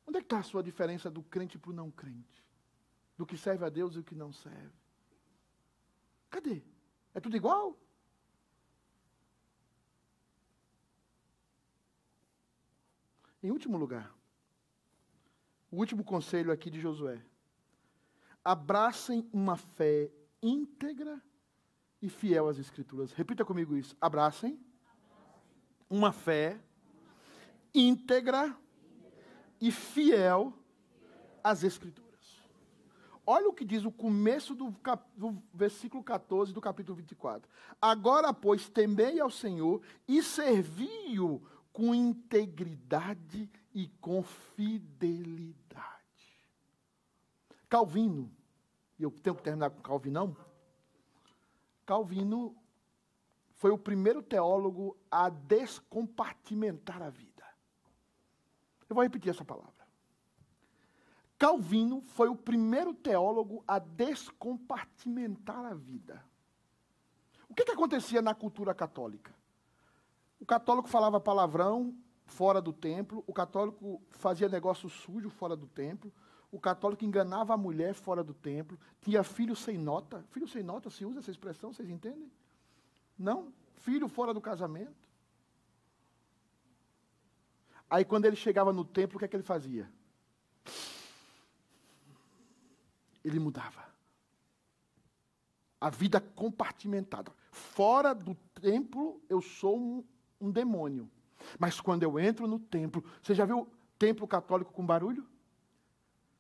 [0.07, 2.43] Onde é que está a sua diferença do crente para o não crente?
[3.19, 4.73] Do que serve a Deus e o que não serve?
[6.31, 6.63] Cadê?
[7.13, 7.79] É tudo igual?
[13.43, 14.11] Em último lugar,
[15.75, 17.21] o último conselho aqui de Josué.
[18.45, 20.09] Abracem uma fé
[20.41, 21.21] íntegra
[22.01, 23.13] e fiel às Escrituras.
[23.13, 23.97] Repita comigo isso.
[24.01, 24.61] Abracem
[25.91, 26.61] uma fé
[27.75, 28.57] íntegra
[29.61, 30.53] e fiel
[31.43, 32.05] às Escrituras.
[33.27, 37.51] Olha o que diz o começo do, cap, do, versículo 14 do capítulo 24.
[37.83, 43.64] Agora, pois, temei ao Senhor e servi-o com integridade e
[44.01, 45.55] com fidelidade.
[47.69, 48.31] Calvino,
[48.99, 50.37] e eu tenho que terminar com Calvinão.
[51.85, 52.57] Calvino
[53.55, 57.45] foi o primeiro teólogo a descompartimentar a vida.
[58.89, 59.73] Eu vou repetir essa palavra.
[61.37, 66.25] Calvino foi o primeiro teólogo a descompartimentar a vida.
[67.49, 69.35] O que, que acontecia na cultura católica?
[70.39, 76.13] O católico falava palavrão fora do templo, o católico fazia negócio sujo fora do templo,
[76.51, 80.25] o católico enganava a mulher fora do templo, tinha filho sem nota.
[80.31, 82.31] Filho sem nota, se usa essa expressão, vocês entendem?
[83.19, 83.53] Não?
[83.75, 85.05] Filho fora do casamento.
[87.91, 89.91] Aí quando ele chegava no templo, o que é que ele fazia?
[93.25, 93.85] Ele mudava.
[95.81, 97.33] A vida compartimentada.
[97.51, 100.05] Fora do templo, eu sou um,
[100.41, 101.11] um demônio.
[101.59, 105.27] Mas quando eu entro no templo, você já viu templo católico com barulho?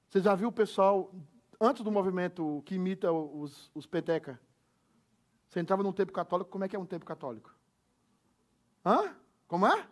[0.08, 1.12] Você já viu o pessoal,
[1.60, 4.40] antes do movimento que imita os, os peteca?
[5.48, 7.54] Você entrava num templo católico, como é que é um templo católico?
[8.84, 9.14] Hã?
[9.46, 9.88] Como é?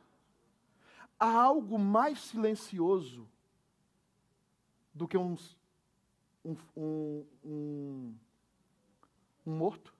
[1.18, 3.28] Há algo mais silencioso
[4.92, 5.36] do que um,
[6.44, 8.14] um, um, um,
[9.46, 9.91] um morto?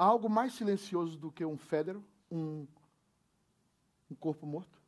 [0.00, 2.66] Há algo mais silencioso do que um fédero, um,
[4.10, 4.80] um corpo morto?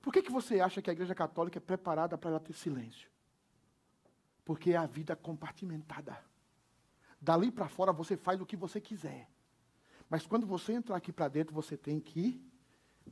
[0.00, 3.10] Por que, que você acha que a Igreja Católica é preparada para ela ter silêncio?
[4.44, 6.24] Porque é a vida compartimentada.
[7.20, 9.28] Dali para fora você faz o que você quiser.
[10.08, 12.40] Mas quando você entrar aqui para dentro, você tem que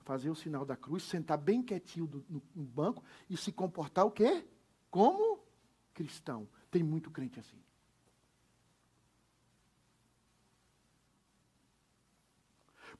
[0.05, 4.07] fazer o sinal da cruz, sentar bem quietinho do, no, no banco e se comportar
[4.07, 4.47] o quê?
[4.93, 5.45] Como
[5.93, 6.49] cristão.
[6.71, 7.64] Tem muito crente assim.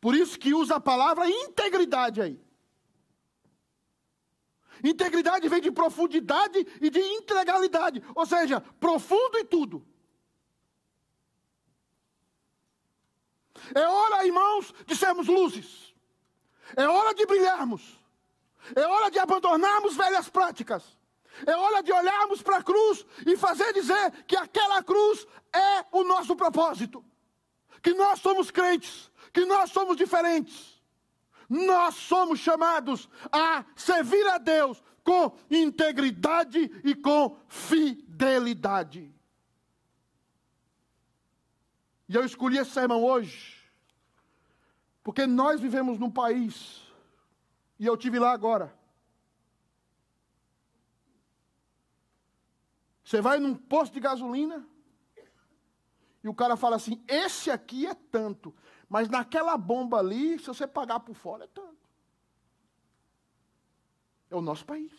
[0.05, 2.39] Por isso que usa a palavra integridade aí.
[4.85, 9.83] Integridade vem de profundidade e de integralidade, ou seja, profundo em tudo.
[13.75, 15.95] É hora, irmãos, de sermos luzes.
[16.77, 17.99] É hora de brilharmos.
[18.77, 20.85] É hora de abandonarmos velhas práticas.
[21.47, 26.05] É hora de olharmos para a cruz e fazer dizer que aquela cruz é o
[26.05, 27.03] nosso propósito.
[27.81, 30.81] Que nós somos crentes, que nós somos diferentes.
[31.49, 39.13] Nós somos chamados a servir a Deus com integridade e com fidelidade.
[42.09, 43.71] E eu escolhi esse sermão hoje,
[45.03, 46.83] porque nós vivemos num país,
[47.79, 48.75] e eu tive lá agora.
[53.05, 54.67] Você vai num posto de gasolina,
[56.23, 58.55] e o cara fala assim: esse aqui é tanto.
[58.89, 61.77] Mas naquela bomba ali, se você pagar por fora, é tanto.
[64.31, 64.93] É o nosso país.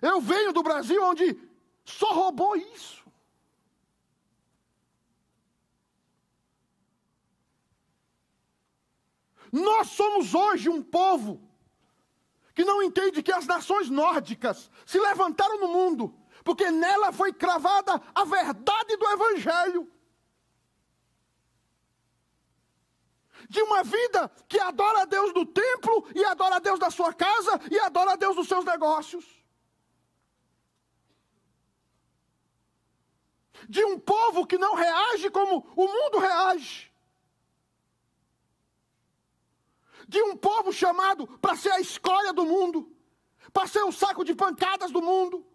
[0.00, 1.38] Eu venho do Brasil onde
[1.84, 3.02] só roubou isso.
[9.50, 11.40] Nós somos hoje um povo
[12.54, 16.14] que não entende que as nações nórdicas se levantaram no mundo
[16.44, 19.90] porque nela foi cravada a verdade do Evangelho.
[23.48, 27.12] De uma vida que adora a Deus do templo, e adora a Deus da sua
[27.14, 29.24] casa, e adora a Deus dos seus negócios.
[33.66, 36.92] De um povo que não reage como o mundo reage.
[40.06, 42.94] De um povo chamado para ser a escória do mundo,
[43.50, 45.53] para ser o saco de pancadas do mundo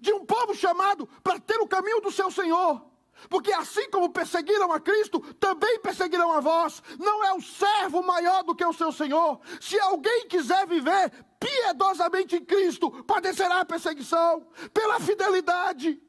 [0.00, 2.84] de um povo chamado para ter o caminho do seu Senhor,
[3.28, 6.82] Porque assim como perseguiram a Cristo, também perseguirão a vós.
[6.98, 9.40] Não é o servo maior do que o seu Senhor.
[9.60, 16.02] Se alguém quiser viver piedosamente em Cristo, padecerá a perseguição pela fidelidade.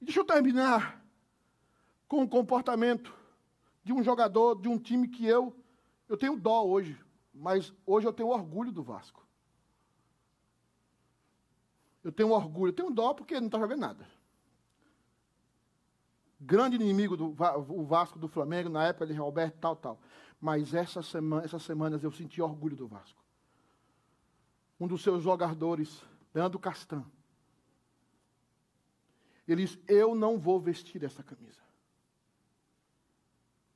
[0.00, 1.02] Deixa eu terminar
[2.06, 3.12] com o comportamento
[3.82, 5.56] de um jogador de um time que eu
[6.08, 6.98] eu tenho dó hoje,
[7.34, 9.26] mas hoje eu tenho orgulho do Vasco.
[12.02, 14.06] Eu tenho orgulho, eu tenho dó porque não está jogando nada.
[16.38, 17.34] Grande inimigo do
[17.68, 20.00] o Vasco do Flamengo, na época de Roberto, tal, tal.
[20.40, 23.22] Mas essa semana, essas semanas eu senti orgulho do Vasco.
[24.78, 26.02] Um dos seus jogadores,
[26.34, 27.04] Leandro Castan,
[29.48, 31.62] ele disse: Eu não vou vestir essa camisa.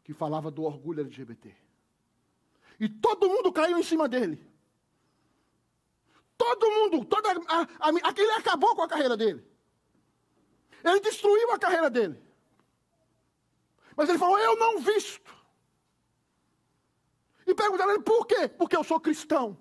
[0.04, 1.67] Que falava do orgulho LGBT.
[2.78, 4.46] E todo mundo caiu em cima dele.
[6.36, 9.44] Todo mundo, toda a, a, aquele acabou com a carreira dele.
[10.84, 12.22] Ele destruiu a carreira dele.
[13.96, 15.36] Mas ele falou: Eu não visto.
[17.44, 18.46] E perguntaram ele por quê?
[18.46, 19.58] Porque eu sou cristão.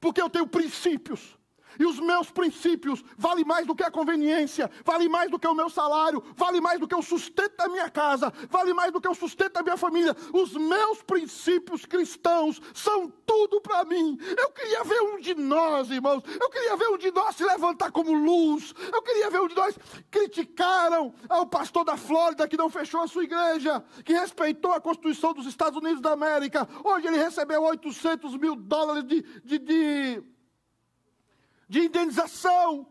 [0.00, 1.36] Porque eu tenho princípios.
[1.78, 5.54] E os meus princípios valem mais do que a conveniência, vale mais do que o
[5.54, 9.08] meu salário, vale mais do que o sustento da minha casa, vale mais do que
[9.08, 10.16] o sustento da minha família.
[10.32, 14.18] Os meus princípios cristãos são tudo para mim.
[14.36, 17.90] Eu queria ver um de nós, irmãos, eu queria ver um de nós se levantar
[17.90, 18.74] como luz.
[18.92, 19.76] Eu queria ver um de nós
[20.10, 25.32] criticaram ao pastor da Flórida que não fechou a sua igreja, que respeitou a Constituição
[25.32, 26.68] dos Estados Unidos da América.
[26.84, 30.22] Hoje ele recebeu 800 mil dólares de, de, de
[31.72, 32.86] de indenização.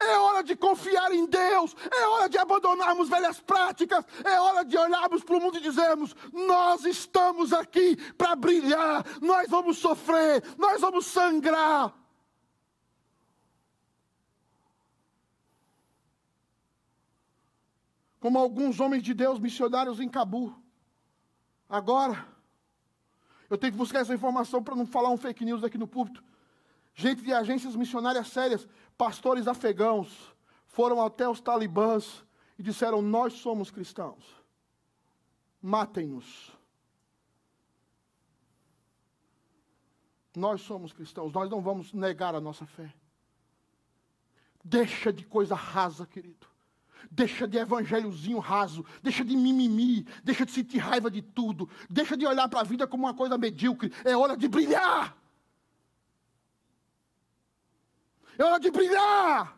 [0.00, 4.78] É hora de confiar em Deus, é hora de abandonarmos velhas práticas, é hora de
[4.78, 10.80] olharmos para o mundo e dizermos: nós estamos aqui para brilhar, nós vamos sofrer, nós
[10.80, 11.92] vamos sangrar.
[18.20, 20.56] Como alguns homens de Deus missionários em Cabu.
[21.68, 22.26] Agora,
[23.50, 26.27] eu tenho que buscar essa informação para não falar um fake news aqui no púlpito
[26.98, 30.34] gente de agências missionárias sérias, pastores afegãos,
[30.66, 32.24] foram até os talibãs
[32.58, 34.24] e disseram: Nós somos cristãos,
[35.62, 36.52] matem-nos.
[40.36, 42.92] Nós somos cristãos, nós não vamos negar a nossa fé.
[44.62, 46.46] Deixa de coisa rasa, querido.
[47.10, 52.26] Deixa de evangelhozinho raso, deixa de mimimi, deixa de sentir raiva de tudo, deixa de
[52.26, 53.92] olhar para a vida como uma coisa medíocre.
[54.04, 55.17] É hora de brilhar.
[58.38, 59.57] É hora de brilhar.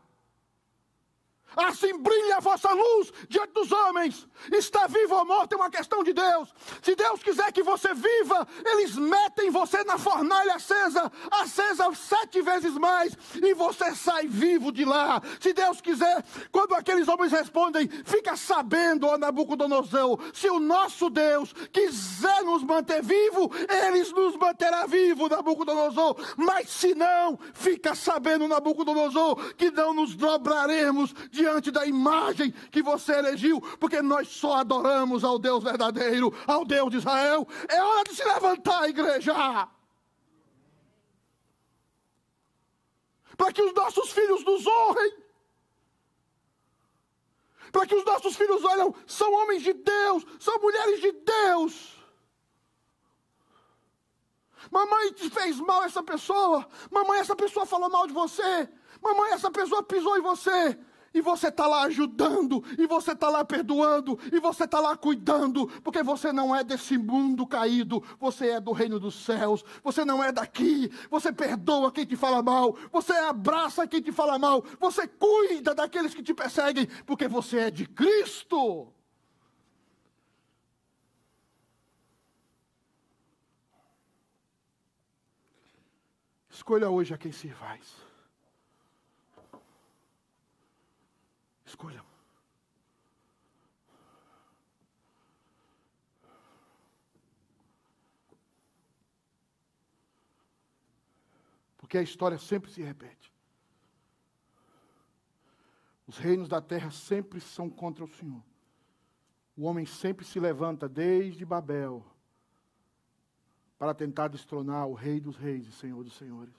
[1.56, 4.26] Assim brilha a vossa luz diante dos homens.
[4.52, 6.52] Está vivo ou morto é uma questão de Deus.
[6.82, 12.74] Se Deus quiser que você viva, eles metem você na fornalha acesa, acesa sete vezes
[12.74, 15.20] mais, e você sai vivo de lá.
[15.40, 21.52] Se Deus quiser, quando aqueles homens respondem, fica sabendo, ó Nabucodonosor, se o nosso Deus
[21.72, 23.50] quiser nos manter vivo,
[23.86, 26.16] eles nos manterá vivo, Nabucodonosor.
[26.36, 32.82] Mas se não, fica sabendo, Nabucodonosor, que não nos dobraremos de diante da imagem que
[32.82, 37.46] você elegiu, porque nós só adoramos ao Deus verdadeiro, ao Deus de Israel.
[37.68, 39.34] É hora de se levantar, igreja.
[43.36, 45.12] Para que os nossos filhos nos honrem.
[47.72, 51.96] Para que os nossos filhos olham, são homens de Deus, são mulheres de Deus.
[54.70, 56.68] Mamãe te fez mal essa pessoa.
[56.90, 58.68] Mamãe, essa pessoa falou mal de você.
[59.00, 60.78] Mamãe, essa pessoa pisou em você.
[61.12, 65.66] E você está lá ajudando, e você está lá perdoando, e você está lá cuidando,
[65.82, 70.22] porque você não é desse mundo caído, você é do reino dos céus, você não
[70.22, 75.08] é daqui, você perdoa quem te fala mal, você abraça quem te fala mal, você
[75.08, 78.92] cuida daqueles que te perseguem, porque você é de Cristo.
[86.48, 88.10] Escolha hoje a quem servais.
[91.80, 92.04] Escolham.
[101.78, 103.32] Porque a história sempre se repete.
[106.06, 108.44] Os reinos da terra sempre são contra o Senhor.
[109.56, 112.04] O homem sempre se levanta desde Babel
[113.78, 116.54] para tentar destronar o Rei dos Reis e Senhor dos Senhores.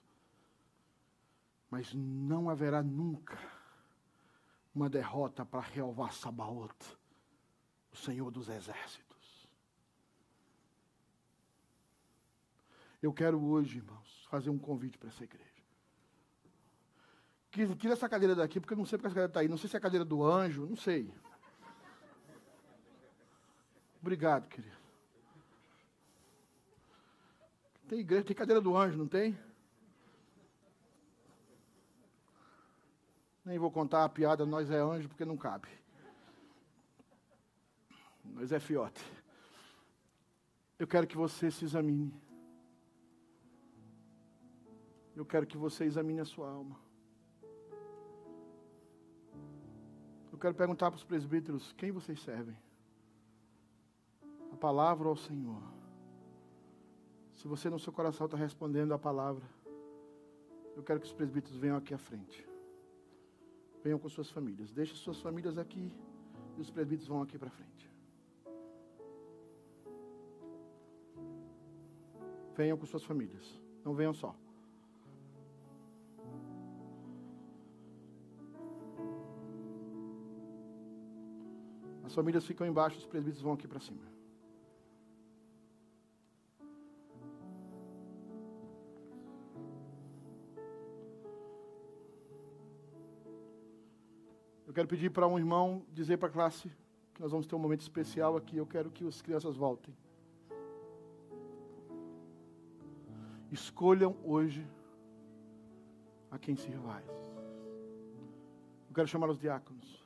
[1.69, 3.38] Mas não haverá nunca
[4.74, 6.97] uma derrota para Jeová Sabaoth,
[7.91, 9.49] o Senhor dos Exércitos.
[13.01, 15.49] Eu quero hoje, irmãos, fazer um convite para essa igreja.
[17.49, 19.47] Tira essa cadeira daqui, porque eu não sei porque essa cadeira está aí.
[19.47, 21.13] Não sei se é a cadeira do anjo, não sei.
[23.99, 24.78] Obrigado, querido.
[27.89, 29.38] Tem igreja, tem cadeira do anjo, não tem?
[33.43, 35.67] Nem vou contar a piada, nós é anjo, porque não cabe.
[38.23, 39.03] Nós é fiote.
[40.77, 42.13] Eu quero que você se examine.
[45.15, 46.79] Eu quero que você examine a sua alma.
[50.31, 52.57] Eu quero perguntar para os presbíteros: quem vocês servem?
[54.51, 55.61] A palavra ou ao Senhor?
[57.35, 59.43] Se você no seu coração está respondendo a palavra,
[60.75, 62.50] eu quero que os presbíteros venham aqui à frente.
[63.84, 64.71] Venham com suas famílias.
[64.71, 65.91] Deixe suas famílias aqui
[66.57, 67.89] e os presbíteros vão aqui para frente.
[72.55, 73.59] Venham com suas famílias.
[73.84, 74.36] Não venham só.
[82.03, 84.20] As famílias ficam embaixo, os presbíteros vão aqui para cima.
[94.72, 96.72] Eu quero pedir para um irmão dizer para a classe
[97.13, 98.55] que nós vamos ter um momento especial aqui.
[98.55, 99.93] Eu quero que as crianças voltem.
[103.51, 104.65] Escolham hoje
[106.32, 107.05] a quem sirvais.
[108.88, 110.01] Eu quero chamar os diáconos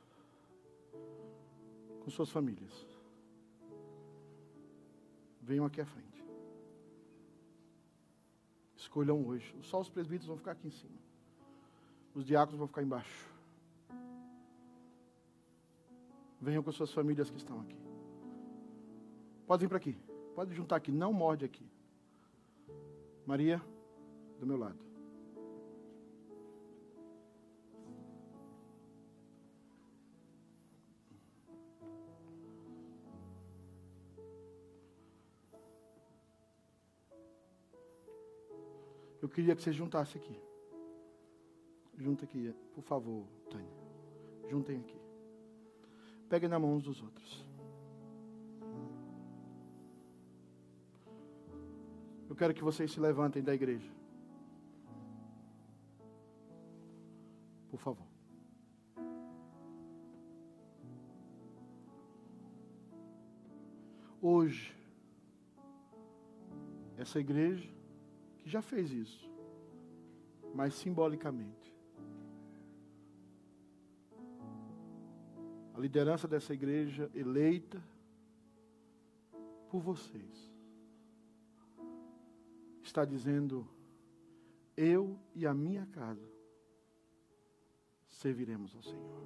[2.00, 2.74] com suas famílias.
[5.42, 6.26] Venham aqui à frente.
[8.74, 9.56] Escolham hoje.
[9.62, 10.98] Só os presbíteros vão ficar aqui em cima.
[12.16, 13.35] Os diáconos vão ficar embaixo.
[16.40, 17.76] Venham com suas famílias que estão aqui.
[19.46, 19.96] Pode vir para aqui.
[20.34, 20.92] Pode juntar aqui.
[20.92, 21.66] Não morde aqui.
[23.26, 23.60] Maria,
[24.38, 24.86] do meu lado.
[39.20, 40.38] Eu queria que você juntasse aqui.
[41.98, 43.72] Junta aqui, por favor, Tânia.
[44.48, 45.05] Juntem aqui.
[46.28, 47.46] Peguem na mão uns dos outros.
[52.28, 53.90] Eu quero que vocês se levantem da igreja.
[57.70, 58.06] Por favor.
[64.20, 64.76] Hoje,
[66.96, 67.70] essa igreja
[68.38, 69.30] que já fez isso,
[70.52, 71.65] mas simbolicamente.
[75.76, 77.84] A liderança dessa igreja eleita
[79.68, 80.50] por vocês
[82.82, 83.68] está dizendo:
[84.74, 86.26] Eu e a minha casa
[88.08, 89.22] serviremos ao Senhor.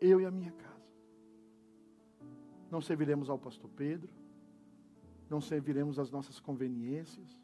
[0.00, 0.90] Eu e a minha casa.
[2.72, 4.12] Não serviremos ao pastor Pedro,
[5.30, 7.40] não serviremos às nossas conveniências,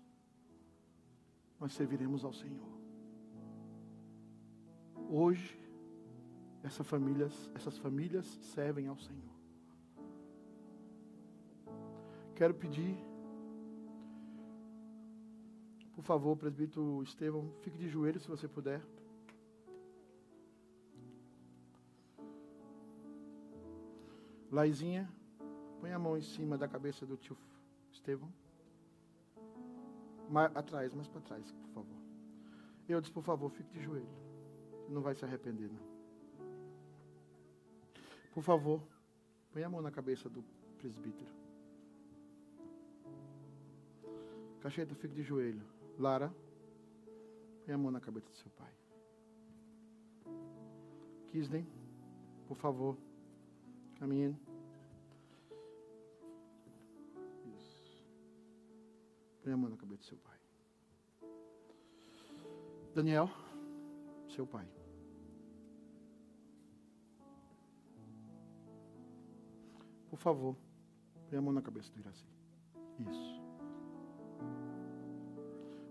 [1.61, 2.77] nós serviremos ao Senhor.
[5.09, 5.68] Hoje,
[6.63, 9.39] essa famílias, essas famílias servem ao Senhor.
[12.35, 12.97] Quero pedir,
[15.95, 18.81] por favor, presbítero Estevão, fique de joelhos se você puder.
[24.51, 25.11] Laizinha,
[25.81, 27.37] põe a mão em cima da cabeça do tio
[27.93, 28.33] Estevão.
[30.31, 31.97] Mais, atrás, mais para trás, por favor.
[32.89, 34.09] Eu disse, por favor, fique de joelho.
[34.89, 35.88] Não vai se arrepender, não.
[38.39, 38.81] Por favor,
[39.51, 40.45] põe a mão na cabeça do
[40.79, 41.29] presbítero.
[44.61, 45.67] Cacheta, fique de joelho.
[45.99, 46.33] Lara,
[47.65, 48.73] põe a mão na cabeça do seu pai.
[51.33, 51.67] Kisden,
[52.47, 52.97] por favor,
[53.99, 54.37] caminhe.
[59.43, 60.39] Põe a mão na cabeça do seu pai.
[62.95, 63.29] Daniel,
[64.29, 64.78] seu pai.
[70.09, 70.57] Por favor,
[71.29, 72.27] põe a mão na cabeça do Iraci.
[73.11, 73.43] Isso.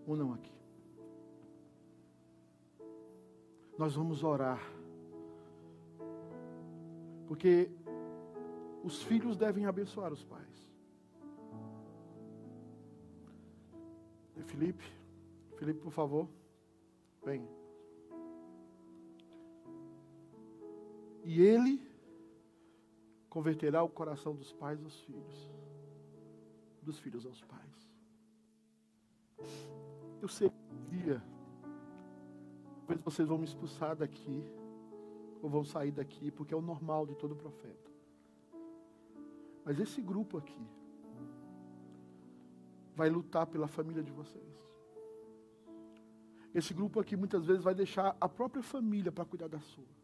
[0.08, 0.52] Unam aqui.
[3.78, 4.60] Nós vamos orar.
[7.28, 7.70] Porque
[8.84, 10.48] os filhos devem abençoar os pais.
[14.48, 14.84] Felipe.
[15.58, 16.28] Felipe, por favor.
[17.24, 17.48] Vem.
[21.24, 21.86] E ele
[23.38, 25.52] converterá o coração dos pais aos filhos,
[26.82, 27.94] dos filhos aos pais.
[30.20, 31.22] Eu sei que dia
[32.88, 34.44] Talvez vocês vão me expulsar daqui,
[35.42, 37.92] ou vão sair daqui, porque é o normal de todo profeta.
[39.64, 40.68] Mas esse grupo aqui
[42.96, 44.56] vai lutar pela família de vocês.
[46.56, 49.97] Esse grupo aqui muitas vezes vai deixar a própria família para cuidar da sua.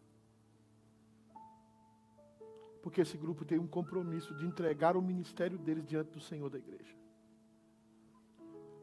[2.84, 6.60] Porque esse grupo tem um compromisso de entregar o ministério deles diante do Senhor da
[6.60, 6.96] igreja.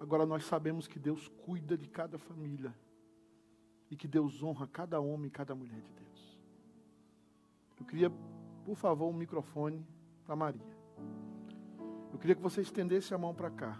[0.01, 2.74] Agora nós sabemos que Deus cuida de cada família
[3.90, 6.40] e que Deus honra cada homem e cada mulher de Deus.
[7.78, 8.11] Eu queria,
[8.64, 9.86] por favor, um microfone
[10.24, 10.76] para Maria.
[12.11, 13.78] Eu queria que você estendesse a mão para cá.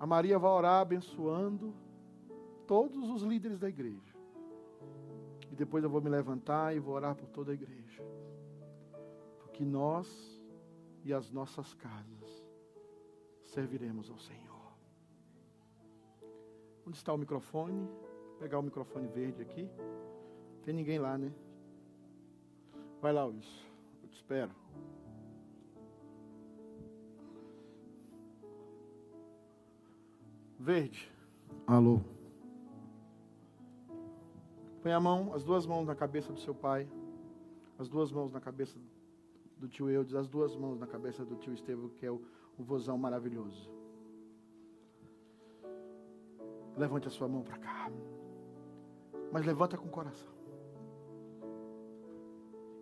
[0.00, 1.72] A Maria vai orar abençoando
[2.66, 4.16] todos os líderes da igreja.
[5.48, 8.02] E depois eu vou me levantar e vou orar por toda a igreja.
[9.62, 10.42] Porque nós
[11.04, 12.44] e as nossas casas
[13.44, 14.72] serviremos ao Senhor.
[16.84, 17.86] Onde está o microfone?
[17.86, 19.70] Vou pegar o microfone verde aqui.
[20.64, 21.32] Tem ninguém lá, né?
[23.00, 23.48] Vai lá, Luiz.
[24.02, 24.50] Eu te espero.
[30.58, 31.08] Verde.
[31.68, 32.00] Alô.
[34.82, 36.88] Põe a mão, as duas mãos na cabeça do seu pai,
[37.78, 38.76] as duas mãos na cabeça
[39.62, 42.20] do tio Eudes, as duas mãos na cabeça do tio Estevão, que é o,
[42.58, 43.70] o vozão maravilhoso.
[46.76, 47.88] Levante a sua mão para cá.
[49.30, 50.32] Mas levanta com o coração.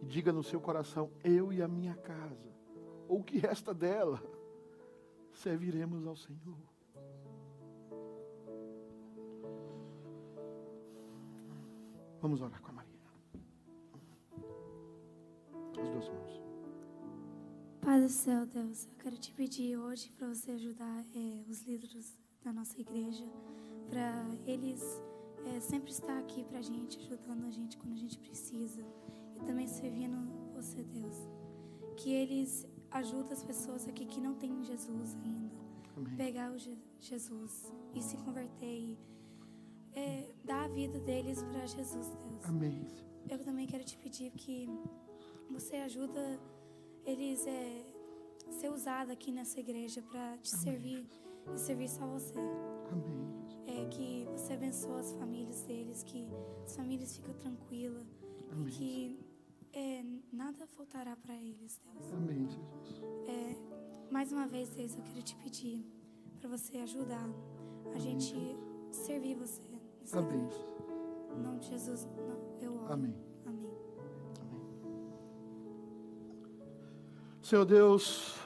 [0.00, 2.50] E diga no seu coração: Eu e a minha casa,
[3.06, 4.22] ou o que resta dela,
[5.34, 6.56] serviremos ao Senhor.
[12.22, 12.90] Vamos orar com a Maria.
[15.78, 16.49] As duas mãos.
[17.82, 22.14] Pai do céu, Deus, eu quero te pedir hoje para você ajudar é, os líderes
[22.44, 23.24] da nossa igreja,
[23.88, 24.82] para eles
[25.46, 28.82] é, sempre estar aqui para a gente, ajudando a gente quando a gente precisa
[29.34, 30.14] e também servindo
[30.54, 31.16] você, Deus.
[31.96, 35.56] Que eles ajudem as pessoas aqui que não têm Jesus ainda,
[35.96, 36.16] Amém.
[36.16, 38.98] pegar o Je Jesus e se converter e
[39.94, 42.44] é, dar a vida deles para Jesus, Deus.
[42.44, 42.86] Amém.
[43.28, 44.68] Eu também quero te pedir que
[45.50, 46.38] você ajuda
[47.04, 47.84] eles é,
[48.50, 50.64] ser usado aqui nessa igreja para te Amém.
[50.64, 51.06] servir
[51.54, 52.34] e servir só você.
[52.92, 53.30] Amém.
[53.66, 56.26] É que você abençoa as famílias deles, que
[56.64, 58.06] as famílias ficam tranquilas
[58.48, 58.72] e Amém.
[58.72, 59.20] que
[59.72, 62.12] é, nada faltará para eles, Deus.
[62.12, 63.02] Amém, Jesus.
[63.28, 65.84] É, mais uma vez, Deus, eu quero te pedir
[66.40, 67.28] para você ajudar
[67.94, 68.34] a gente
[68.90, 69.62] servir você.
[70.12, 70.48] Amém.
[71.36, 72.08] Em nome de Jesus,
[72.60, 72.92] eu oro.
[72.92, 73.29] Amém.
[77.50, 78.38] Senhor Deus,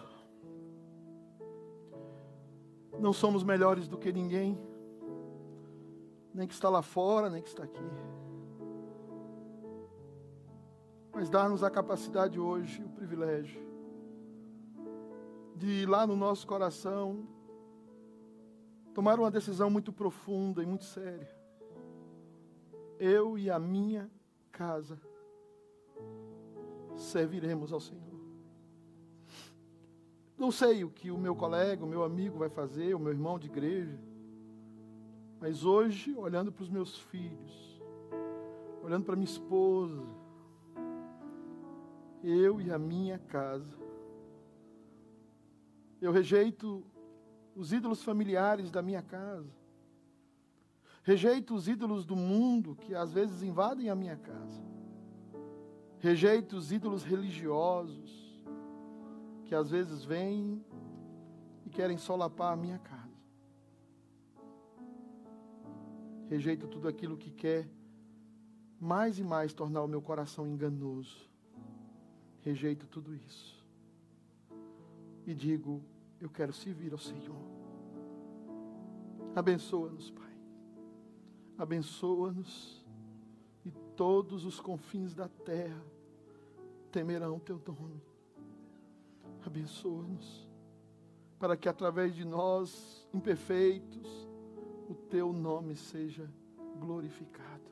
[2.98, 4.58] não somos melhores do que ninguém,
[6.32, 7.84] nem que está lá fora, nem que está aqui.
[11.12, 13.60] Mas dá-nos a capacidade hoje, o privilégio,
[15.54, 17.28] de ir lá no nosso coração,
[18.94, 21.28] tomar uma decisão muito profunda e muito séria.
[22.98, 24.10] Eu e a minha
[24.50, 24.98] casa
[26.96, 28.03] serviremos ao Senhor.
[30.44, 33.38] Não sei o que o meu colega, o meu amigo vai fazer, o meu irmão
[33.38, 33.98] de igreja,
[35.40, 37.82] mas hoje, olhando para os meus filhos,
[38.82, 40.04] olhando para minha esposa,
[42.22, 43.74] eu e a minha casa,
[45.98, 46.84] eu rejeito
[47.56, 49.50] os ídolos familiares da minha casa,
[51.02, 54.62] rejeito os ídolos do mundo que às vezes invadem a minha casa,
[56.00, 58.23] rejeito os ídolos religiosos
[59.44, 60.64] que às vezes vêm
[61.64, 63.04] e querem solapar a minha casa.
[66.28, 67.68] Rejeito tudo aquilo que quer
[68.80, 71.30] mais e mais tornar o meu coração enganoso.
[72.40, 73.64] Rejeito tudo isso.
[75.26, 75.82] E digo:
[76.20, 77.36] eu quero servir ao Senhor.
[79.34, 80.24] Abençoa-nos, Pai.
[81.58, 82.84] Abençoa-nos
[83.64, 85.82] e todos os confins da terra
[86.90, 88.13] temerão teu nome.
[89.46, 90.48] Abençoa-nos,
[91.38, 94.28] para que através de nós, imperfeitos,
[94.88, 96.30] o teu nome seja
[96.78, 97.62] glorificado.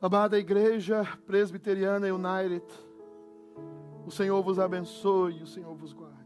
[0.00, 2.64] Amada Igreja Presbiteriana United,
[4.06, 6.18] o Senhor vos abençoe o Senhor vos guarde.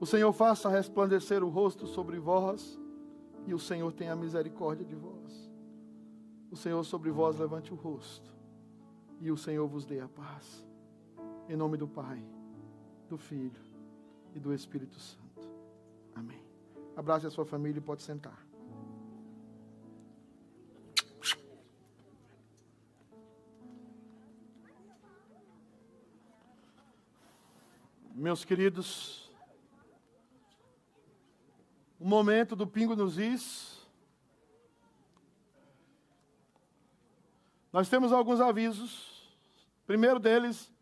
[0.00, 2.78] O Senhor faça resplandecer o rosto sobre vós
[3.46, 5.50] e o Senhor tenha misericórdia de vós.
[6.50, 8.34] O Senhor sobre vós levante o rosto
[9.20, 10.66] e o Senhor vos dê a paz.
[11.48, 12.24] Em nome do Pai,
[13.08, 13.60] do Filho
[14.34, 15.48] e do Espírito Santo.
[16.14, 16.40] Amém.
[16.96, 18.44] Abraça a sua família e pode sentar.
[28.14, 29.30] Meus queridos,
[32.00, 33.86] o momento do pingo nos is.
[37.72, 39.28] Nós temos alguns avisos.
[39.84, 40.72] Primeiro deles,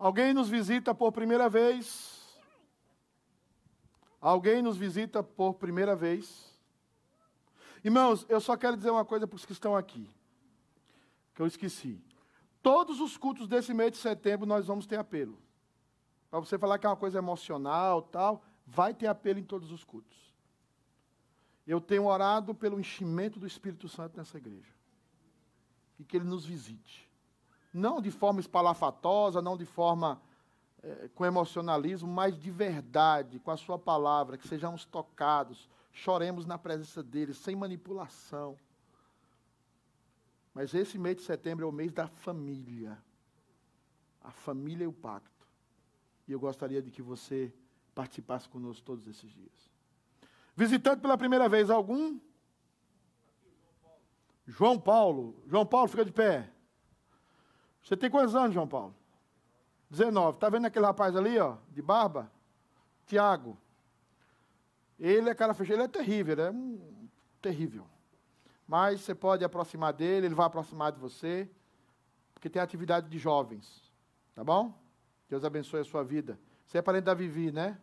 [0.00, 2.18] alguém nos visita por primeira vez.
[4.18, 6.50] Alguém nos visita por primeira vez.
[7.84, 10.08] Irmãos, eu só quero dizer uma coisa para os que estão aqui,
[11.34, 12.02] que eu esqueci.
[12.62, 15.38] Todos os cultos desse mês de setembro nós vamos ter apelo.
[16.30, 19.84] Para você falar que é uma coisa emocional, tal, vai ter apelo em todos os
[19.84, 20.18] cultos.
[21.66, 24.72] Eu tenho orado pelo enchimento do Espírito Santo nessa igreja.
[25.98, 27.09] E que ele nos visite.
[27.72, 30.20] Não de forma espalafatosa, não de forma
[30.82, 36.58] é, com emocionalismo, mas de verdade, com a sua palavra, que sejamos tocados, choremos na
[36.58, 38.56] presença dele, sem manipulação.
[40.54, 42.98] Mas esse mês de setembro é o mês da família.
[44.22, 45.46] A família e o pacto.
[46.26, 47.52] E eu gostaria de que você
[47.94, 49.70] participasse conosco todos esses dias.
[50.56, 52.18] Visitando pela primeira vez algum?
[54.46, 55.42] João Paulo.
[55.46, 56.50] João Paulo, fica de pé.
[57.82, 58.94] Você tem quantos anos, João Paulo?
[59.90, 60.36] 19.
[60.36, 62.30] Está vendo aquele rapaz ali, ó, de barba?
[63.06, 63.58] Tiago.
[64.98, 67.08] Ele é cara fechado, ele é terrível, ele é um
[67.40, 67.86] terrível.
[68.66, 71.50] Mas você pode aproximar dele, ele vai aproximar de você,
[72.34, 73.90] porque tem atividade de jovens.
[74.34, 74.72] Tá bom?
[75.28, 76.38] Deus abençoe a sua vida.
[76.66, 77.78] Você é parente da Vivi, né?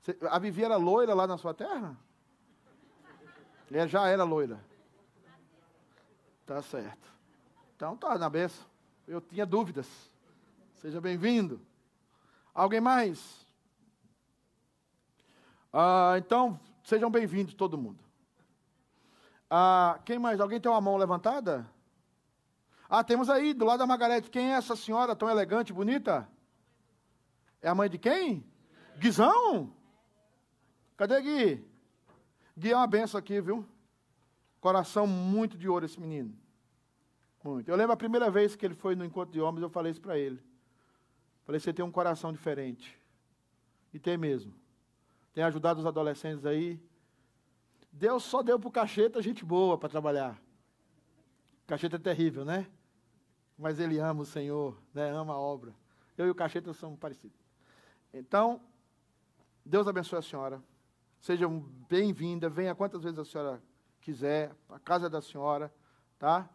[0.00, 1.96] Você, a Vivi era loira lá na sua terra?
[3.70, 4.64] Ele já era loira.
[6.46, 7.12] Tá certo.
[7.76, 8.69] Então tá na benção.
[9.10, 9.88] Eu tinha dúvidas.
[10.76, 11.60] Seja bem-vindo.
[12.54, 13.44] Alguém mais?
[15.72, 17.98] Ah, então, sejam bem-vindos todo mundo.
[19.50, 20.38] Ah, quem mais?
[20.38, 21.68] Alguém tem uma mão levantada?
[22.88, 24.30] Ah, temos aí, do lado da Margarete.
[24.30, 26.28] Quem é essa senhora tão elegante, bonita?
[27.60, 28.46] É a mãe de quem?
[28.96, 29.74] Guizão?
[30.96, 31.68] Cadê Gui?
[32.56, 33.68] Gui é uma benção aqui, viu?
[34.60, 36.39] Coração muito de ouro esse menino.
[37.42, 37.68] Muito.
[37.68, 40.00] Eu lembro a primeira vez que ele foi no encontro de homens, eu falei isso
[40.00, 40.40] para ele.
[41.44, 42.98] Falei, você tem um coração diferente.
[43.92, 44.54] E tem mesmo
[45.32, 46.80] tem ajudado os adolescentes aí.
[47.92, 50.40] Deus só deu para o cacheta gente boa para trabalhar.
[51.66, 52.66] Cacheta é terrível, né?
[53.56, 55.10] Mas ele ama o Senhor, né?
[55.10, 55.74] ama a obra.
[56.16, 57.38] Eu e o cacheta somos parecidos.
[58.12, 58.60] Então,
[59.64, 60.62] Deus abençoe a senhora.
[61.20, 61.46] Seja
[61.88, 62.48] bem-vinda.
[62.48, 63.62] Venha quantas vezes a senhora
[64.00, 65.72] quiser, a casa da senhora,
[66.18, 66.48] tá?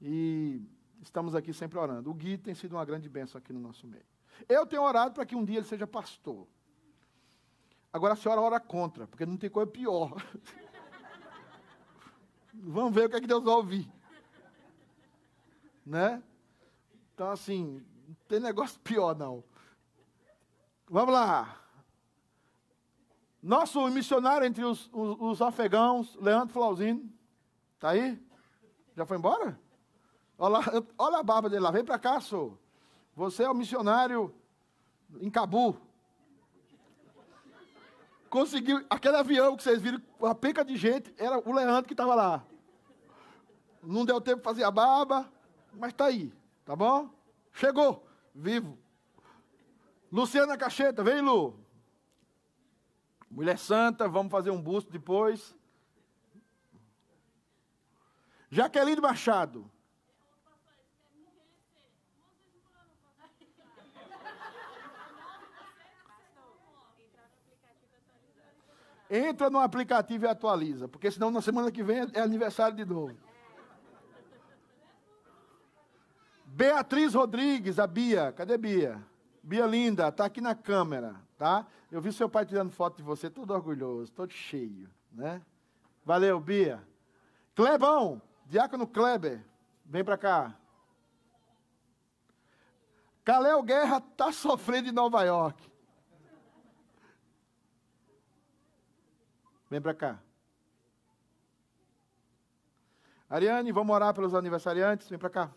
[0.00, 0.62] E
[1.00, 2.10] estamos aqui sempre orando.
[2.10, 4.04] O Gui tem sido uma grande bênção aqui no nosso meio.
[4.48, 6.46] Eu tenho orado para que um dia ele seja pastor.
[7.92, 10.14] Agora a senhora ora contra, porque não tem coisa pior.
[12.54, 13.90] Vamos ver o que é que Deus vai ouvir.
[15.84, 16.22] Né?
[17.14, 19.42] Então, assim, não tem negócio pior, não.
[20.88, 21.60] Vamos lá.
[23.42, 27.10] Nosso missionário entre os, os, os afegãos, Leandro Flauzino.
[27.74, 28.20] Está aí?
[28.96, 29.58] Já foi embora?
[30.38, 30.58] Olha,
[30.96, 31.70] olha a barba dele lá.
[31.70, 32.56] Vem para cá, senhor.
[33.14, 34.32] Você é o missionário
[35.20, 35.76] em Cabu
[38.28, 38.84] conseguiu.
[38.88, 42.44] Aquele avião que vocês viram, uma penca de gente, era o Leandro que estava lá.
[43.82, 45.30] Não deu tempo para fazer a barba,
[45.72, 46.32] mas está aí,
[46.64, 47.10] tá bom?
[47.52, 48.78] Chegou, vivo.
[50.10, 51.58] Luciana Cacheta, vem, Lu.
[53.30, 55.54] Mulher Santa, vamos fazer um busto depois.
[58.50, 59.70] Jaqueline Machado.
[69.10, 73.16] Entra no aplicativo e atualiza, porque senão na semana que vem é aniversário de novo.
[76.44, 78.32] Beatriz Rodrigues, a Bia.
[78.32, 79.02] Cadê Bia?
[79.42, 81.66] Bia linda, tá aqui na câmera, tá?
[81.90, 85.40] Eu vi seu pai tirando foto de você, todo orgulhoso, todo cheio, né?
[86.04, 86.86] Valeu, Bia.
[87.54, 89.42] Clebão, Diácono Kleber,
[89.84, 90.54] vem para cá.
[93.24, 95.70] Calel Guerra tá sofrendo em Nova York.
[99.70, 100.18] Vem para cá.
[103.28, 105.08] Ariane, vamos orar pelos aniversariantes?
[105.08, 105.50] Vem para cá.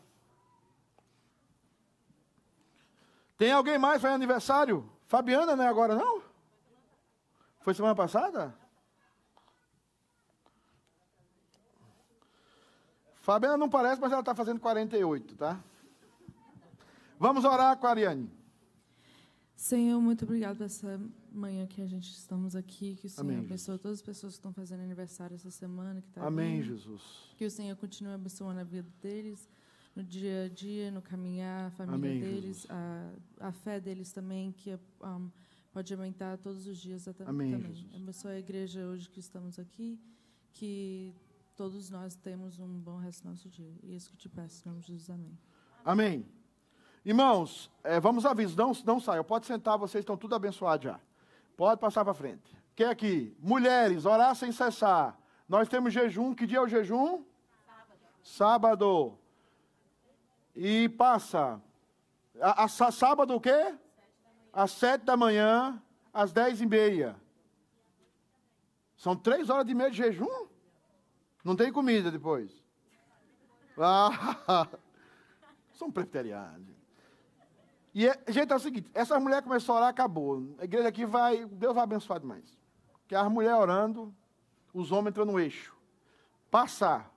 [3.38, 4.88] Tem alguém mais faz aniversário?
[5.08, 6.22] Fabiana não é agora não?
[7.62, 8.54] Foi semana passada?
[13.22, 15.60] Fabiana não parece, mas ela está fazendo 48, tá?
[17.18, 18.32] Vamos orar com a Ariane.
[19.56, 21.00] Senhor, muito obrigado por essa
[21.32, 23.82] manhã que a gente estamos aqui, que o Senhor Amém, abençoe Jesus.
[23.82, 26.02] todas as pessoas que estão fazendo aniversário essa semana.
[26.02, 26.66] Que tá Amém, vindo.
[26.66, 27.02] Jesus.
[27.38, 29.50] Que o Senhor continue abençoando a vida deles,
[29.96, 34.52] no dia a dia, no caminhar, a família Amém, deles, a, a, fé deles também,
[34.52, 35.30] que um,
[35.72, 37.74] pode aumentar todos os dias Amém, também.
[37.74, 37.96] Jesus.
[37.96, 40.00] Abençoa a igreja hoje que estamos aqui,
[40.54, 41.14] que
[41.56, 43.74] todos nós temos um bom resto do nosso dia.
[43.84, 45.38] E isso que eu te peço, em nome de Jesus, amém.
[45.84, 46.26] Amém.
[47.04, 51.00] Irmãos, é, vamos avisar, não, não saiam, pode sentar, vocês estão tudo abençoados já.
[51.62, 52.58] Pode passar para frente.
[52.76, 53.38] Quem aqui?
[53.38, 55.16] Mulheres, orar sem cessar.
[55.48, 57.24] Nós temos jejum, que dia é o jejum?
[57.64, 58.00] Sábado.
[58.24, 59.20] Sábado.
[60.56, 61.62] E passa.
[62.42, 63.78] A, a, sábado o quê?
[64.52, 65.80] Às sete da manhã,
[66.12, 67.16] às dez e meia.
[68.98, 70.48] São três horas e meia de jejum?
[71.44, 72.52] Não tem comida depois.
[73.78, 74.68] Ah,
[75.78, 76.81] são presbiterianos.
[77.94, 80.56] E, gente, é o seguinte, essa mulher começou a orar, acabou.
[80.60, 82.58] A igreja aqui vai, Deus vai abençoar demais.
[83.08, 84.14] Que as mulheres orando,
[84.74, 85.76] os homens entram no eixo.
[86.50, 87.12] Passar.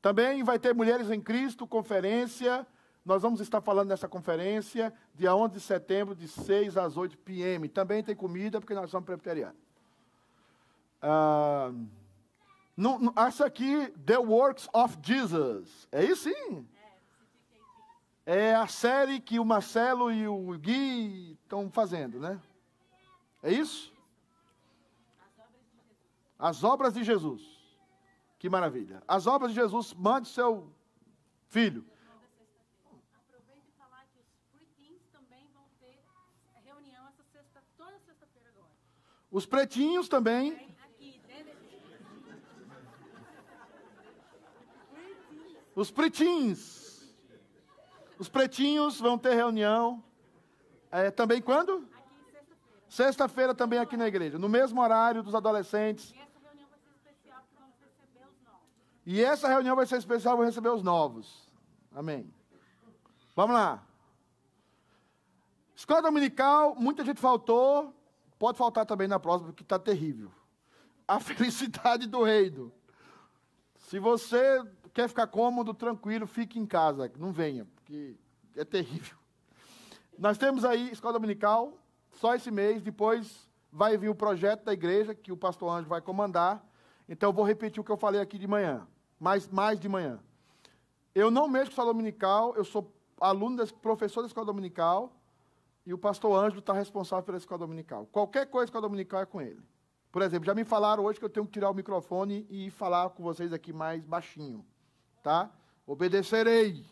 [0.00, 2.66] Também vai ter Mulheres em Cristo, conferência.
[3.04, 7.68] Nós vamos estar falando nessa conferência, dia 11 de setembro, de 6 às 8 p.m.
[7.68, 9.56] Também tem comida, porque nós somos presbiterianos.
[11.02, 11.70] Ah,
[13.26, 15.88] essa aqui, The Works of Jesus.
[15.92, 16.66] É isso sim.
[18.24, 22.40] É a série que o Marcelo e o Gui estão fazendo, né?
[23.42, 23.92] É isso?
[26.38, 27.42] As obras de Jesus.
[28.38, 29.02] Que maravilha.
[29.06, 30.72] As obras de Jesus, mande seu
[31.48, 31.84] filho.
[33.14, 35.98] Aproveita e falar que os pretinhos também vão ter
[48.20, 48.28] Os pretinhos.
[48.28, 50.04] Os pretinhos vão ter reunião.
[50.90, 51.72] É, também quando?
[51.72, 51.86] aqui
[52.30, 52.84] sexta-feira.
[52.86, 54.38] Sexta-feira também aqui na igreja.
[54.38, 56.12] No mesmo horário dos adolescentes.
[56.12, 58.68] E essa reunião vai ser especial vão receber os novos.
[59.06, 61.50] E essa reunião vai ser especial, vou receber os novos.
[61.94, 62.32] Amém.
[63.34, 63.82] Vamos lá.
[65.74, 67.94] Escola dominical, muita gente faltou.
[68.38, 70.30] Pode faltar também na próxima, porque está terrível.
[71.08, 72.70] A felicidade do reino.
[73.76, 74.62] Se você
[74.92, 77.10] quer ficar cômodo, tranquilo, fique em casa.
[77.18, 78.16] Não venha, porque
[78.56, 79.16] é terrível.
[80.18, 81.72] Nós temos aí escola dominical,
[82.12, 82.82] só esse mês.
[82.82, 86.64] Depois vai vir o projeto da igreja, que o pastor Anjo vai comandar.
[87.08, 88.86] Então, eu vou repetir o que eu falei aqui de manhã,
[89.18, 90.20] mais, mais de manhã.
[91.14, 95.12] Eu não mexo com escola dominical, eu sou aluno, das, professor da escola dominical,
[95.84, 98.06] e o pastor Ângelo está responsável pela escola dominical.
[98.12, 99.60] Qualquer coisa escola dominical é com ele.
[100.12, 103.10] Por exemplo, já me falaram hoje que eu tenho que tirar o microfone e falar
[103.10, 104.64] com vocês aqui mais baixinho.
[105.22, 105.50] Tá?
[105.86, 106.84] Obedecerei.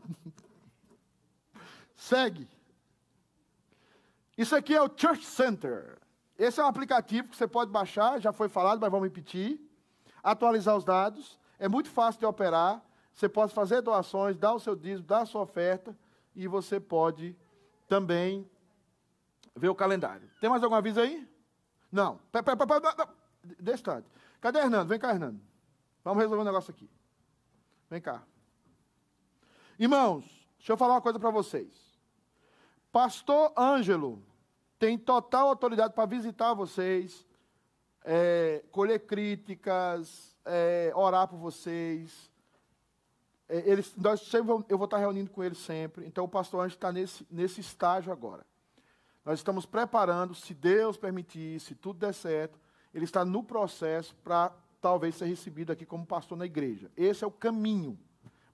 [1.96, 2.48] Segue.
[4.36, 5.98] Isso aqui é o Church Center.
[6.38, 9.60] Esse é um aplicativo que você pode baixar, já foi falado, mas vamos repetir.
[10.22, 11.38] Atualizar os dados.
[11.58, 12.80] É muito fácil de operar.
[13.12, 15.96] Você pode fazer doações, dar o seu dízimo, dar a sua oferta.
[16.36, 17.36] E você pode
[17.88, 18.48] também
[19.56, 20.30] ver o calendário.
[20.40, 21.28] Tem mais algum aviso aí?
[21.90, 22.20] Não.
[23.58, 24.08] Distante.
[24.40, 24.88] Cadê Hernando?
[24.88, 25.40] Vem cá, Hernando.
[26.04, 26.88] Vamos resolver um negócio aqui.
[27.90, 28.22] Vem cá.
[29.78, 30.24] Irmãos,
[30.58, 31.72] deixa eu falar uma coisa para vocês.
[32.92, 34.22] Pastor Ângelo
[34.78, 37.26] tem total autoridade para visitar vocês,
[38.04, 42.30] é, colher críticas, é, orar por vocês.
[43.48, 46.06] É, eles, nós sempre, eu vou estar reunindo com eles sempre.
[46.06, 48.44] Então, o pastor Ângelo está nesse, nesse estágio agora.
[49.24, 52.58] Nós estamos preparando, se Deus permitir, se tudo der certo,
[52.92, 56.90] ele está no processo para talvez ser recebido aqui como pastor na igreja.
[56.96, 57.98] Esse é o caminho.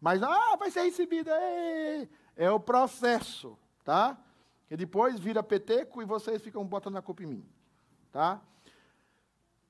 [0.00, 1.30] Mas, ah, vai ser recebido.
[1.30, 4.18] É, é o processo, tá?
[4.68, 7.44] Que depois vira peteco e vocês ficam botando a culpa em mim,
[8.12, 8.40] tá?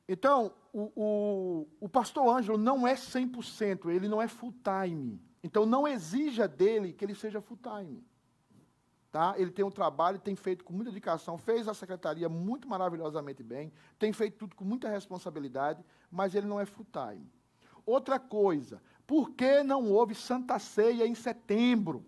[0.09, 5.21] Então, o, o, o pastor Ângelo não é 100%, ele não é full time.
[5.43, 8.05] Então, não exija dele que ele seja full time.
[9.15, 9.33] Tá?
[9.39, 13.73] Ele tem um trabalho, tem feito com muita dedicação, fez a secretaria muito maravilhosamente bem,
[13.97, 17.31] tem feito tudo com muita responsabilidade, mas ele não é full time.
[17.87, 22.05] Outra coisa, por que não houve Santa Ceia em setembro,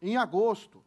[0.00, 0.84] em agosto?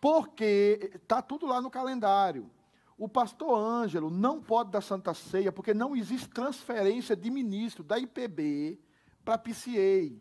[0.00, 2.48] Porque está tudo lá no calendário.
[2.96, 7.98] O pastor Ângelo não pode dar Santa Ceia porque não existe transferência de ministro da
[7.98, 8.78] IPB
[9.24, 10.14] para PCA.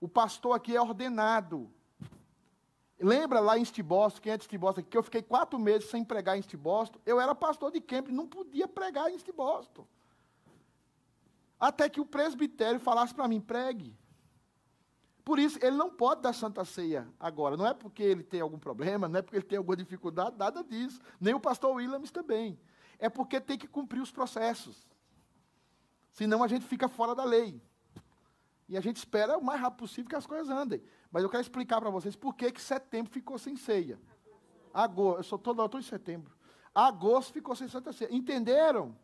[0.00, 1.68] O pastor aqui é ordenado.
[3.02, 6.36] Lembra lá em Estibosto, quem é de Estibosto, que eu fiquei quatro meses sem pregar
[6.36, 7.00] em Estibosto?
[7.04, 9.86] Eu era pastor de camp, não podia pregar em Estibosto.
[11.58, 13.96] Até que o presbitério falasse para mim, pregue.
[15.24, 17.56] Por isso, ele não pode dar Santa Ceia agora.
[17.56, 20.62] Não é porque ele tem algum problema, não é porque ele tem alguma dificuldade, nada
[20.62, 21.00] disso.
[21.20, 22.56] Nem o pastor Williams também.
[23.00, 24.86] É porque tem que cumprir os processos.
[26.12, 27.60] Senão a gente fica fora da lei.
[28.68, 30.82] E a gente espera o mais rápido possível que as coisas andem.
[31.12, 34.00] Mas eu quero explicar para vocês por que, que setembro ficou sem ceia.
[34.72, 36.34] Agosto, eu sou todo autor em setembro.
[36.74, 38.08] Agosto ficou sem Santa Ceia.
[38.10, 38.96] Entenderam?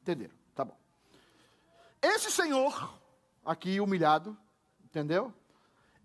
[0.00, 0.76] Entenderam, tá bom.
[2.00, 2.98] Esse senhor,
[3.44, 4.34] aqui humilhado,
[4.82, 5.30] entendeu?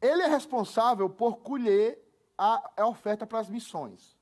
[0.01, 1.97] Ele é responsável por colher
[2.38, 4.18] a, a oferta para as missões.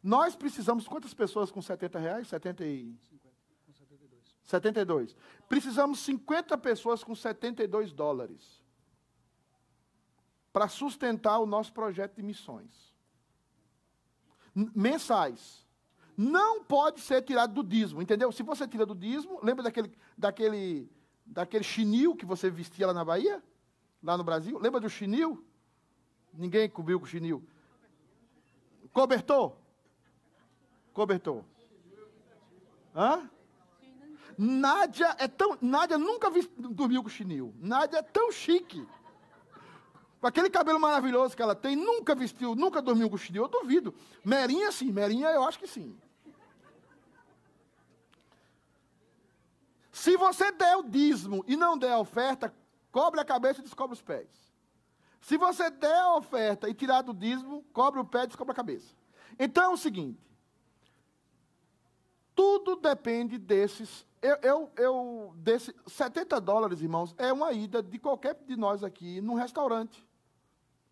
[0.00, 2.28] Nós precisamos, quantas pessoas com 70 reais?
[2.28, 2.96] 70 e...
[3.66, 4.36] 72.
[4.44, 5.16] 72.
[5.48, 8.63] Precisamos 50 pessoas com 72 dólares
[10.54, 12.94] para sustentar o nosso projeto de missões.
[14.54, 15.66] Mensais.
[16.16, 18.30] Não pode ser tirado do dízimo, entendeu?
[18.30, 20.88] Se você tira do dízimo, lembra daquele, daquele,
[21.26, 23.42] daquele chinil que você vestia lá na Bahia?
[24.00, 24.56] Lá no Brasil?
[24.60, 25.44] Lembra do chinil?
[26.32, 27.42] Ninguém cobriu com chinil.
[28.92, 29.56] Cobertor?
[30.92, 31.44] Cobertor.
[32.94, 33.28] Hã?
[34.38, 35.58] Nádia é tão.
[35.60, 37.52] Nádia nunca vi, dormiu com chinil.
[37.58, 38.86] Nádia é tão chique.
[40.24, 43.42] Com aquele cabelo maravilhoso que ela tem, nunca vestiu, nunca dormiu com chinil.
[43.42, 43.94] Eu duvido.
[44.24, 44.90] Merinha, sim.
[44.90, 45.94] Merinha, eu acho que sim.
[49.92, 52.54] Se você der o dízimo e não der a oferta,
[52.90, 54.26] cobre a cabeça e descobre os pés.
[55.20, 58.56] Se você der a oferta e tirar do dízimo, cobre o pé e descobre a
[58.56, 58.94] cabeça.
[59.38, 60.26] Então é o seguinte:
[62.34, 64.06] tudo depende desses.
[64.22, 69.20] Eu, eu, eu desse, 70 dólares, irmãos, é uma ida de qualquer de nós aqui
[69.20, 70.02] num restaurante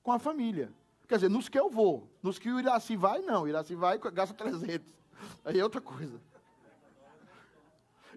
[0.03, 0.73] com a família.
[1.09, 2.09] Quer dizer, nos que eu vou.
[2.23, 3.43] Nos que o Iraci vai, não.
[3.43, 4.87] O Iraci vai gasta 300.
[5.45, 6.21] Aí é outra coisa.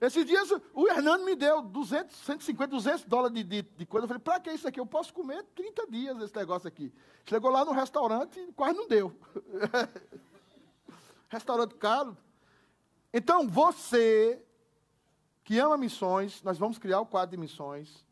[0.01, 4.03] Esses dias o Hernando me deu 200, 150, 200 dólares de, de, de coisa.
[4.03, 4.79] Eu falei, para que isso aqui?
[4.79, 6.93] Eu posso comer 30 dias esse negócio aqui.
[7.25, 9.15] Chegou lá no restaurante e quase não deu.
[11.29, 12.17] restaurante caro.
[13.13, 14.41] Então, você
[15.43, 18.05] que ama missões, nós vamos criar o quadro de missões.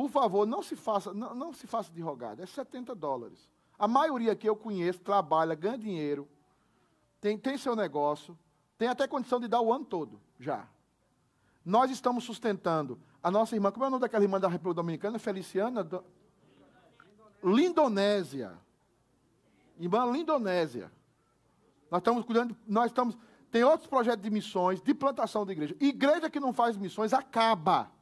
[0.00, 2.42] Por favor, não se faça, não, não se faça de rogada.
[2.42, 3.46] É 70 dólares.
[3.78, 6.26] A maioria que eu conheço trabalha, ganha dinheiro,
[7.20, 8.34] tem, tem seu negócio,
[8.78, 10.66] tem até condição de dar o ano todo, já.
[11.62, 15.18] Nós estamos sustentando a nossa irmã, como é o nome daquela irmã da República Dominicana?
[15.18, 15.84] Feliciana?
[15.84, 16.02] Do...
[17.44, 18.54] Lindonésia.
[19.78, 20.90] Irmã Lindonésia.
[21.90, 23.18] Nós estamos cuidando, nós estamos.
[23.50, 25.76] Tem outros projetos de missões, de plantação de igreja.
[25.78, 27.99] Igreja que não faz missões acaba.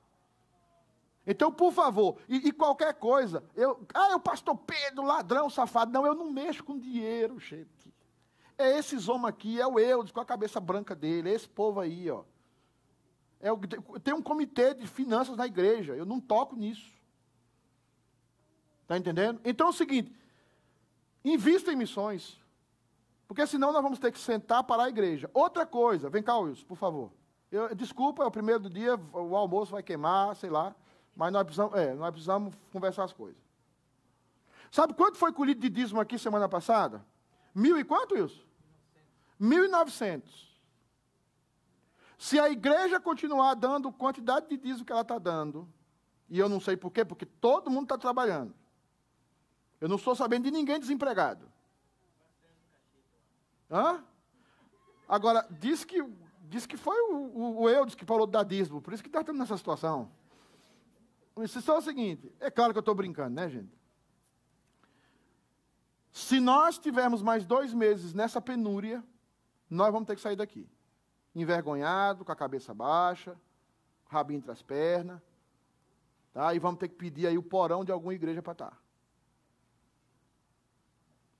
[1.31, 5.93] Então, por favor, e, e, qualquer coisa, eu, ah, o pastor Pedro, ladrão, safado.
[5.93, 7.93] Não, eu não mexo com dinheiro, gente.
[8.57, 11.81] É esses homens aqui, é o Eudes com a cabeça branca dele, é esse povo
[11.81, 12.25] aí, ó.
[13.41, 13.51] É,
[14.03, 15.95] tem um comitê de finanças na igreja.
[15.95, 16.91] Eu não toco nisso.
[18.81, 19.39] Está entendendo?
[19.45, 20.11] Então é o seguinte:
[21.23, 22.41] invista em missões.
[23.27, 25.31] Porque senão nós vamos ter que sentar para a igreja.
[25.35, 27.13] Outra coisa, vem cá, Wilson, por favor.
[27.53, 30.75] Eu, desculpa, é o primeiro do dia, o almoço vai queimar, sei lá.
[31.19, 33.43] Mas nós precisamos, é, nós precisamos conversar as coisas.
[34.71, 37.05] Sabe quanto foi colhido de dízimo aqui semana passada?
[37.53, 38.41] Mil e quanto, Wilson?
[39.37, 40.57] Mil e novecentos.
[42.17, 45.69] Se a igreja continuar dando quantidade de dízimo que ela está dando,
[46.29, 48.55] e eu não sei por quê, porque todo mundo está trabalhando.
[49.81, 51.51] Eu não estou sabendo de ninguém desempregado.
[53.69, 54.05] Hã?
[55.09, 56.01] Agora, diz que,
[56.43, 59.21] diz que foi o, o, o Eudes que falou da dízimo, por isso que está
[59.21, 60.17] estando nessa situação.
[61.43, 63.77] Isso só é o seguinte, é claro que eu estou brincando, né, gente?
[66.13, 69.05] Se nós tivermos mais dois meses nessa penúria,
[69.71, 70.69] nós vamos ter que sair daqui
[71.35, 73.37] envergonhado, com a cabeça baixa,
[74.07, 75.21] rabinho entre as pernas.
[76.33, 76.55] Tá?
[76.55, 78.71] E vamos ter que pedir aí o porão de alguma igreja para estar.
[78.71, 78.79] Tá.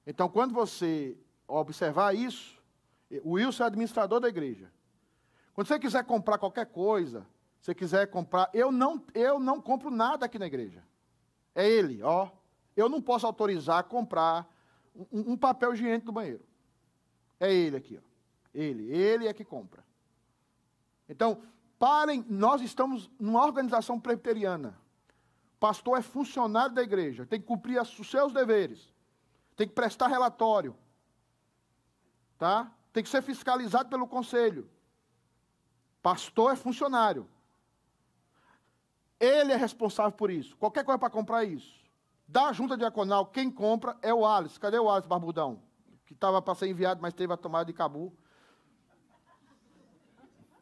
[0.07, 2.63] Então, quando você observar isso,
[3.23, 4.71] o Wilson é administrador da igreja.
[5.53, 7.27] Quando você quiser comprar qualquer coisa,
[7.61, 10.83] você quiser comprar, eu não, eu não compro nada aqui na igreja.
[11.55, 12.31] É ele, ó.
[12.77, 14.49] Eu não posso autorizar comprar
[14.95, 16.45] um, um papel higiênico do banheiro.
[17.41, 18.09] É ele aqui, ó.
[18.55, 19.85] Ele, ele é que compra.
[21.09, 21.43] Então,
[21.79, 24.79] parem, nós estamos numa organização presbiteriana.
[25.59, 28.93] Pastor é funcionário da igreja, tem que cumprir os seus deveres,
[29.57, 30.77] tem que prestar relatório,
[32.39, 32.73] tá?
[32.93, 34.71] Tem que ser fiscalizado pelo conselho.
[36.01, 37.29] Pastor é funcionário.
[39.21, 40.57] Ele é responsável por isso.
[40.57, 41.79] Qualquer coisa para comprar isso.
[42.27, 44.61] Da junta diaconal, quem compra é o Alice.
[44.61, 45.63] Cadê o Alice Barbudão?
[46.07, 48.13] Que estava para ser enviado, mas teve a tomada de Cabu.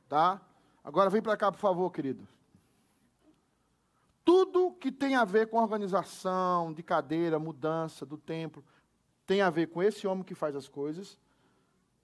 [0.08, 0.40] Tá?
[0.82, 2.26] Agora vem para cá, por favor, querido.
[4.24, 8.64] Tudo que tem a ver com organização de cadeira, mudança do templo,
[9.26, 11.18] tem a ver com esse homem que faz as coisas.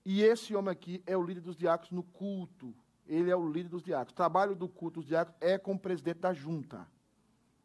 [0.05, 2.75] E esse homem aqui é o líder dos diáconos no culto.
[3.07, 4.13] Ele é o líder dos diáconos.
[4.13, 6.87] O trabalho do culto dos diáconos é como presidente da junta.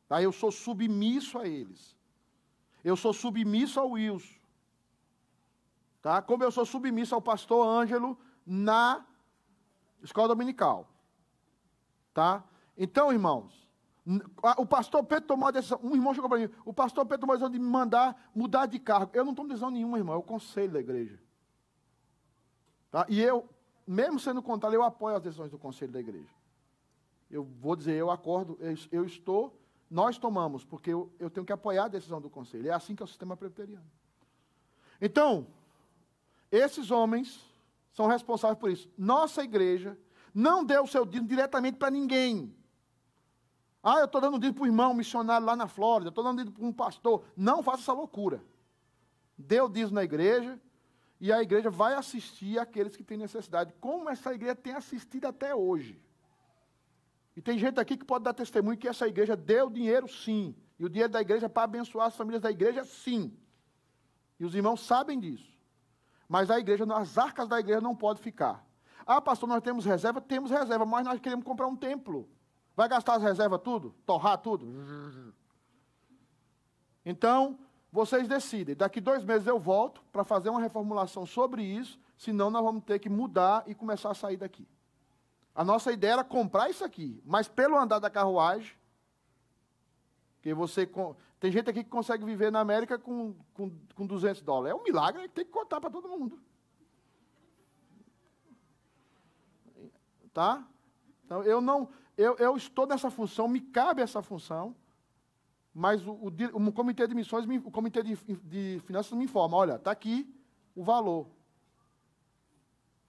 [0.08, 0.22] Tá?
[0.22, 1.96] Eu sou submisso a eles.
[2.84, 4.40] Eu sou submisso ao Wilson.
[6.02, 6.22] Tá?
[6.22, 9.06] Como eu sou submisso ao pastor Ângelo na
[10.02, 10.90] escola dominical.
[12.14, 12.44] Tá?
[12.78, 13.68] Então, irmãos,
[14.58, 17.34] o pastor Pedro tomou a decisão, um irmão chegou para mim, o pastor Pedro tomou
[17.34, 19.12] a decisão de me mandar mudar de cargo.
[19.14, 21.20] Eu não tomo decisão nenhuma, irmão, é o conselho da igreja.
[22.90, 23.06] Tá?
[23.10, 23.50] E eu,
[23.88, 26.30] mesmo sendo contrário, eu apoio as decisões do conselho da igreja.
[27.32, 28.58] Eu vou dizer, eu acordo,
[28.92, 29.58] eu, estou,
[29.90, 32.70] nós tomamos, porque eu, eu, tenho que apoiar a decisão do conselho.
[32.70, 33.86] É assim que é o sistema presbiteriano.
[35.02, 35.48] Então,
[36.52, 37.40] esses homens
[37.94, 38.90] são responsáveis por isso.
[38.98, 39.98] Nossa igreja
[40.34, 42.54] não deu o seu dízimo diretamente para ninguém.
[43.82, 46.58] Ah, eu estou dando dízimo para o irmão missionário lá na Flórida, estou dando dízimo
[46.58, 47.24] para um pastor.
[47.36, 48.44] Não faça essa loucura.
[49.38, 50.60] Deu dízimo na igreja,
[51.20, 55.54] e a igreja vai assistir aqueles que têm necessidade, como essa igreja tem assistido até
[55.54, 56.00] hoje.
[57.36, 60.56] E tem gente aqui que pode dar testemunho que essa igreja deu dinheiro sim.
[60.80, 63.36] E o dinheiro da igreja é para abençoar as famílias da igreja sim.
[64.40, 65.52] E os irmãos sabem disso.
[66.28, 68.66] Mas a igreja, as arcas da igreja não podem ficar.
[69.06, 70.20] Ah, pastor, nós temos reserva?
[70.20, 72.30] Temos reserva, mas nós queremos comprar um templo.
[72.76, 73.96] Vai gastar as reservas tudo?
[74.06, 75.34] Torrar tudo?
[77.06, 77.58] Então,
[77.98, 78.76] vocês decidem.
[78.76, 83.00] Daqui dois meses eu volto para fazer uma reformulação sobre isso, senão nós vamos ter
[83.00, 84.68] que mudar e começar a sair daqui.
[85.56, 88.72] A nossa ideia era comprar isso aqui, mas pelo andar da carruagem,
[90.44, 90.88] que você
[91.40, 94.78] tem gente aqui que consegue viver na América com, com, com 200 dólares.
[94.78, 96.40] É um milagre que tem que contar para todo mundo.
[100.32, 100.64] Tá?
[101.26, 104.76] Então, eu não, eu, eu estou nessa função, me cabe essa função,
[105.80, 109.76] mas o, o, o comitê de missões, o comitê de, de finanças me informa, olha,
[109.76, 110.28] está aqui
[110.76, 111.28] o valor.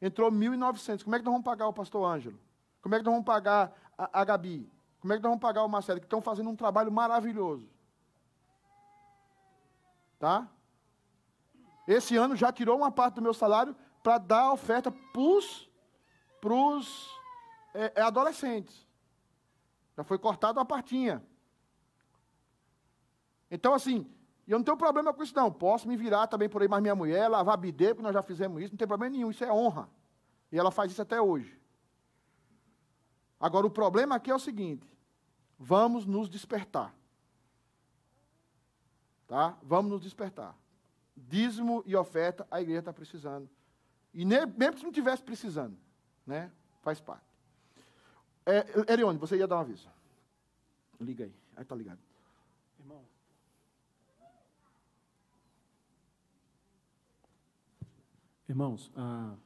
[0.03, 1.03] Entrou 1.900.
[1.03, 2.39] Como é que nós vamos pagar o pastor Ângelo?
[2.83, 4.71] Como é que nós vamos pagar a, a Gabi?
[5.01, 5.99] Como é que nós vamos pagar o Marcelo?
[5.99, 7.67] Que estão fazendo um trabalho maravilhoso.
[10.19, 10.47] Tá?
[11.87, 17.09] Esse ano já tirou uma parte do meu salário para dar a oferta para os
[17.73, 18.87] é, é, adolescentes.
[19.97, 21.27] Já foi cortado a partinha.
[23.51, 24.07] Então, assim,
[24.47, 25.53] eu não tenho problema com isso, não.
[25.53, 28.63] Posso me virar também por aí mais minha mulher, lavar bidê, porque nós já fizemos
[28.63, 29.89] isso, não tem problema nenhum, isso é honra.
[30.51, 31.59] E ela faz isso até hoje.
[33.39, 34.87] Agora, o problema aqui é o seguinte:
[35.59, 36.95] vamos nos despertar.
[39.27, 39.57] Tá?
[39.63, 40.57] Vamos nos despertar.
[41.15, 43.49] Dízimo e oferta, a igreja está precisando.
[44.15, 45.77] E nem, mesmo se não tivesse precisando,
[46.27, 46.51] né?
[46.81, 47.27] faz parte.
[48.47, 49.91] É, Erione, você ia dar um aviso.
[50.99, 51.35] Liga aí.
[51.55, 52.08] Aí está ligado.
[58.49, 59.37] Irmãos, ah,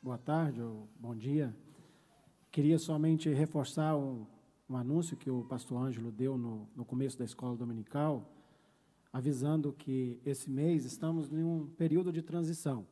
[0.00, 1.52] boa tarde ou bom dia.
[2.52, 4.24] Queria somente reforçar um,
[4.70, 8.30] um anúncio que o pastor Ângelo deu no, no começo da escola dominical,
[9.12, 12.86] avisando que esse mês estamos em um período de transição.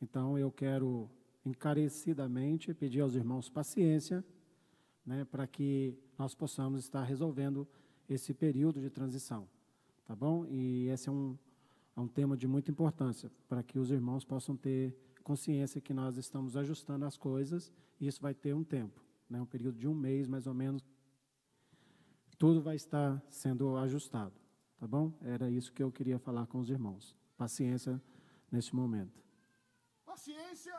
[0.00, 1.10] Então, eu quero
[1.44, 4.24] encarecidamente pedir aos irmãos paciência,
[5.04, 7.68] né, para que nós possamos estar resolvendo
[8.08, 9.46] esse período de transição,
[10.06, 10.46] tá bom?
[10.46, 11.36] E esse é um,
[11.96, 14.94] é um tema de muita importância, para que os irmãos possam ter
[15.24, 19.46] consciência que nós estamos ajustando as coisas e isso vai ter um tempo, né, um
[19.46, 20.84] período de um mês mais ou menos.
[22.38, 24.34] Tudo vai estar sendo ajustado,
[24.78, 25.12] tá bom?
[25.22, 27.16] Era isso que eu queria falar com os irmãos.
[27.36, 28.00] Paciência
[28.52, 29.24] nesse momento.
[30.04, 30.74] Paciência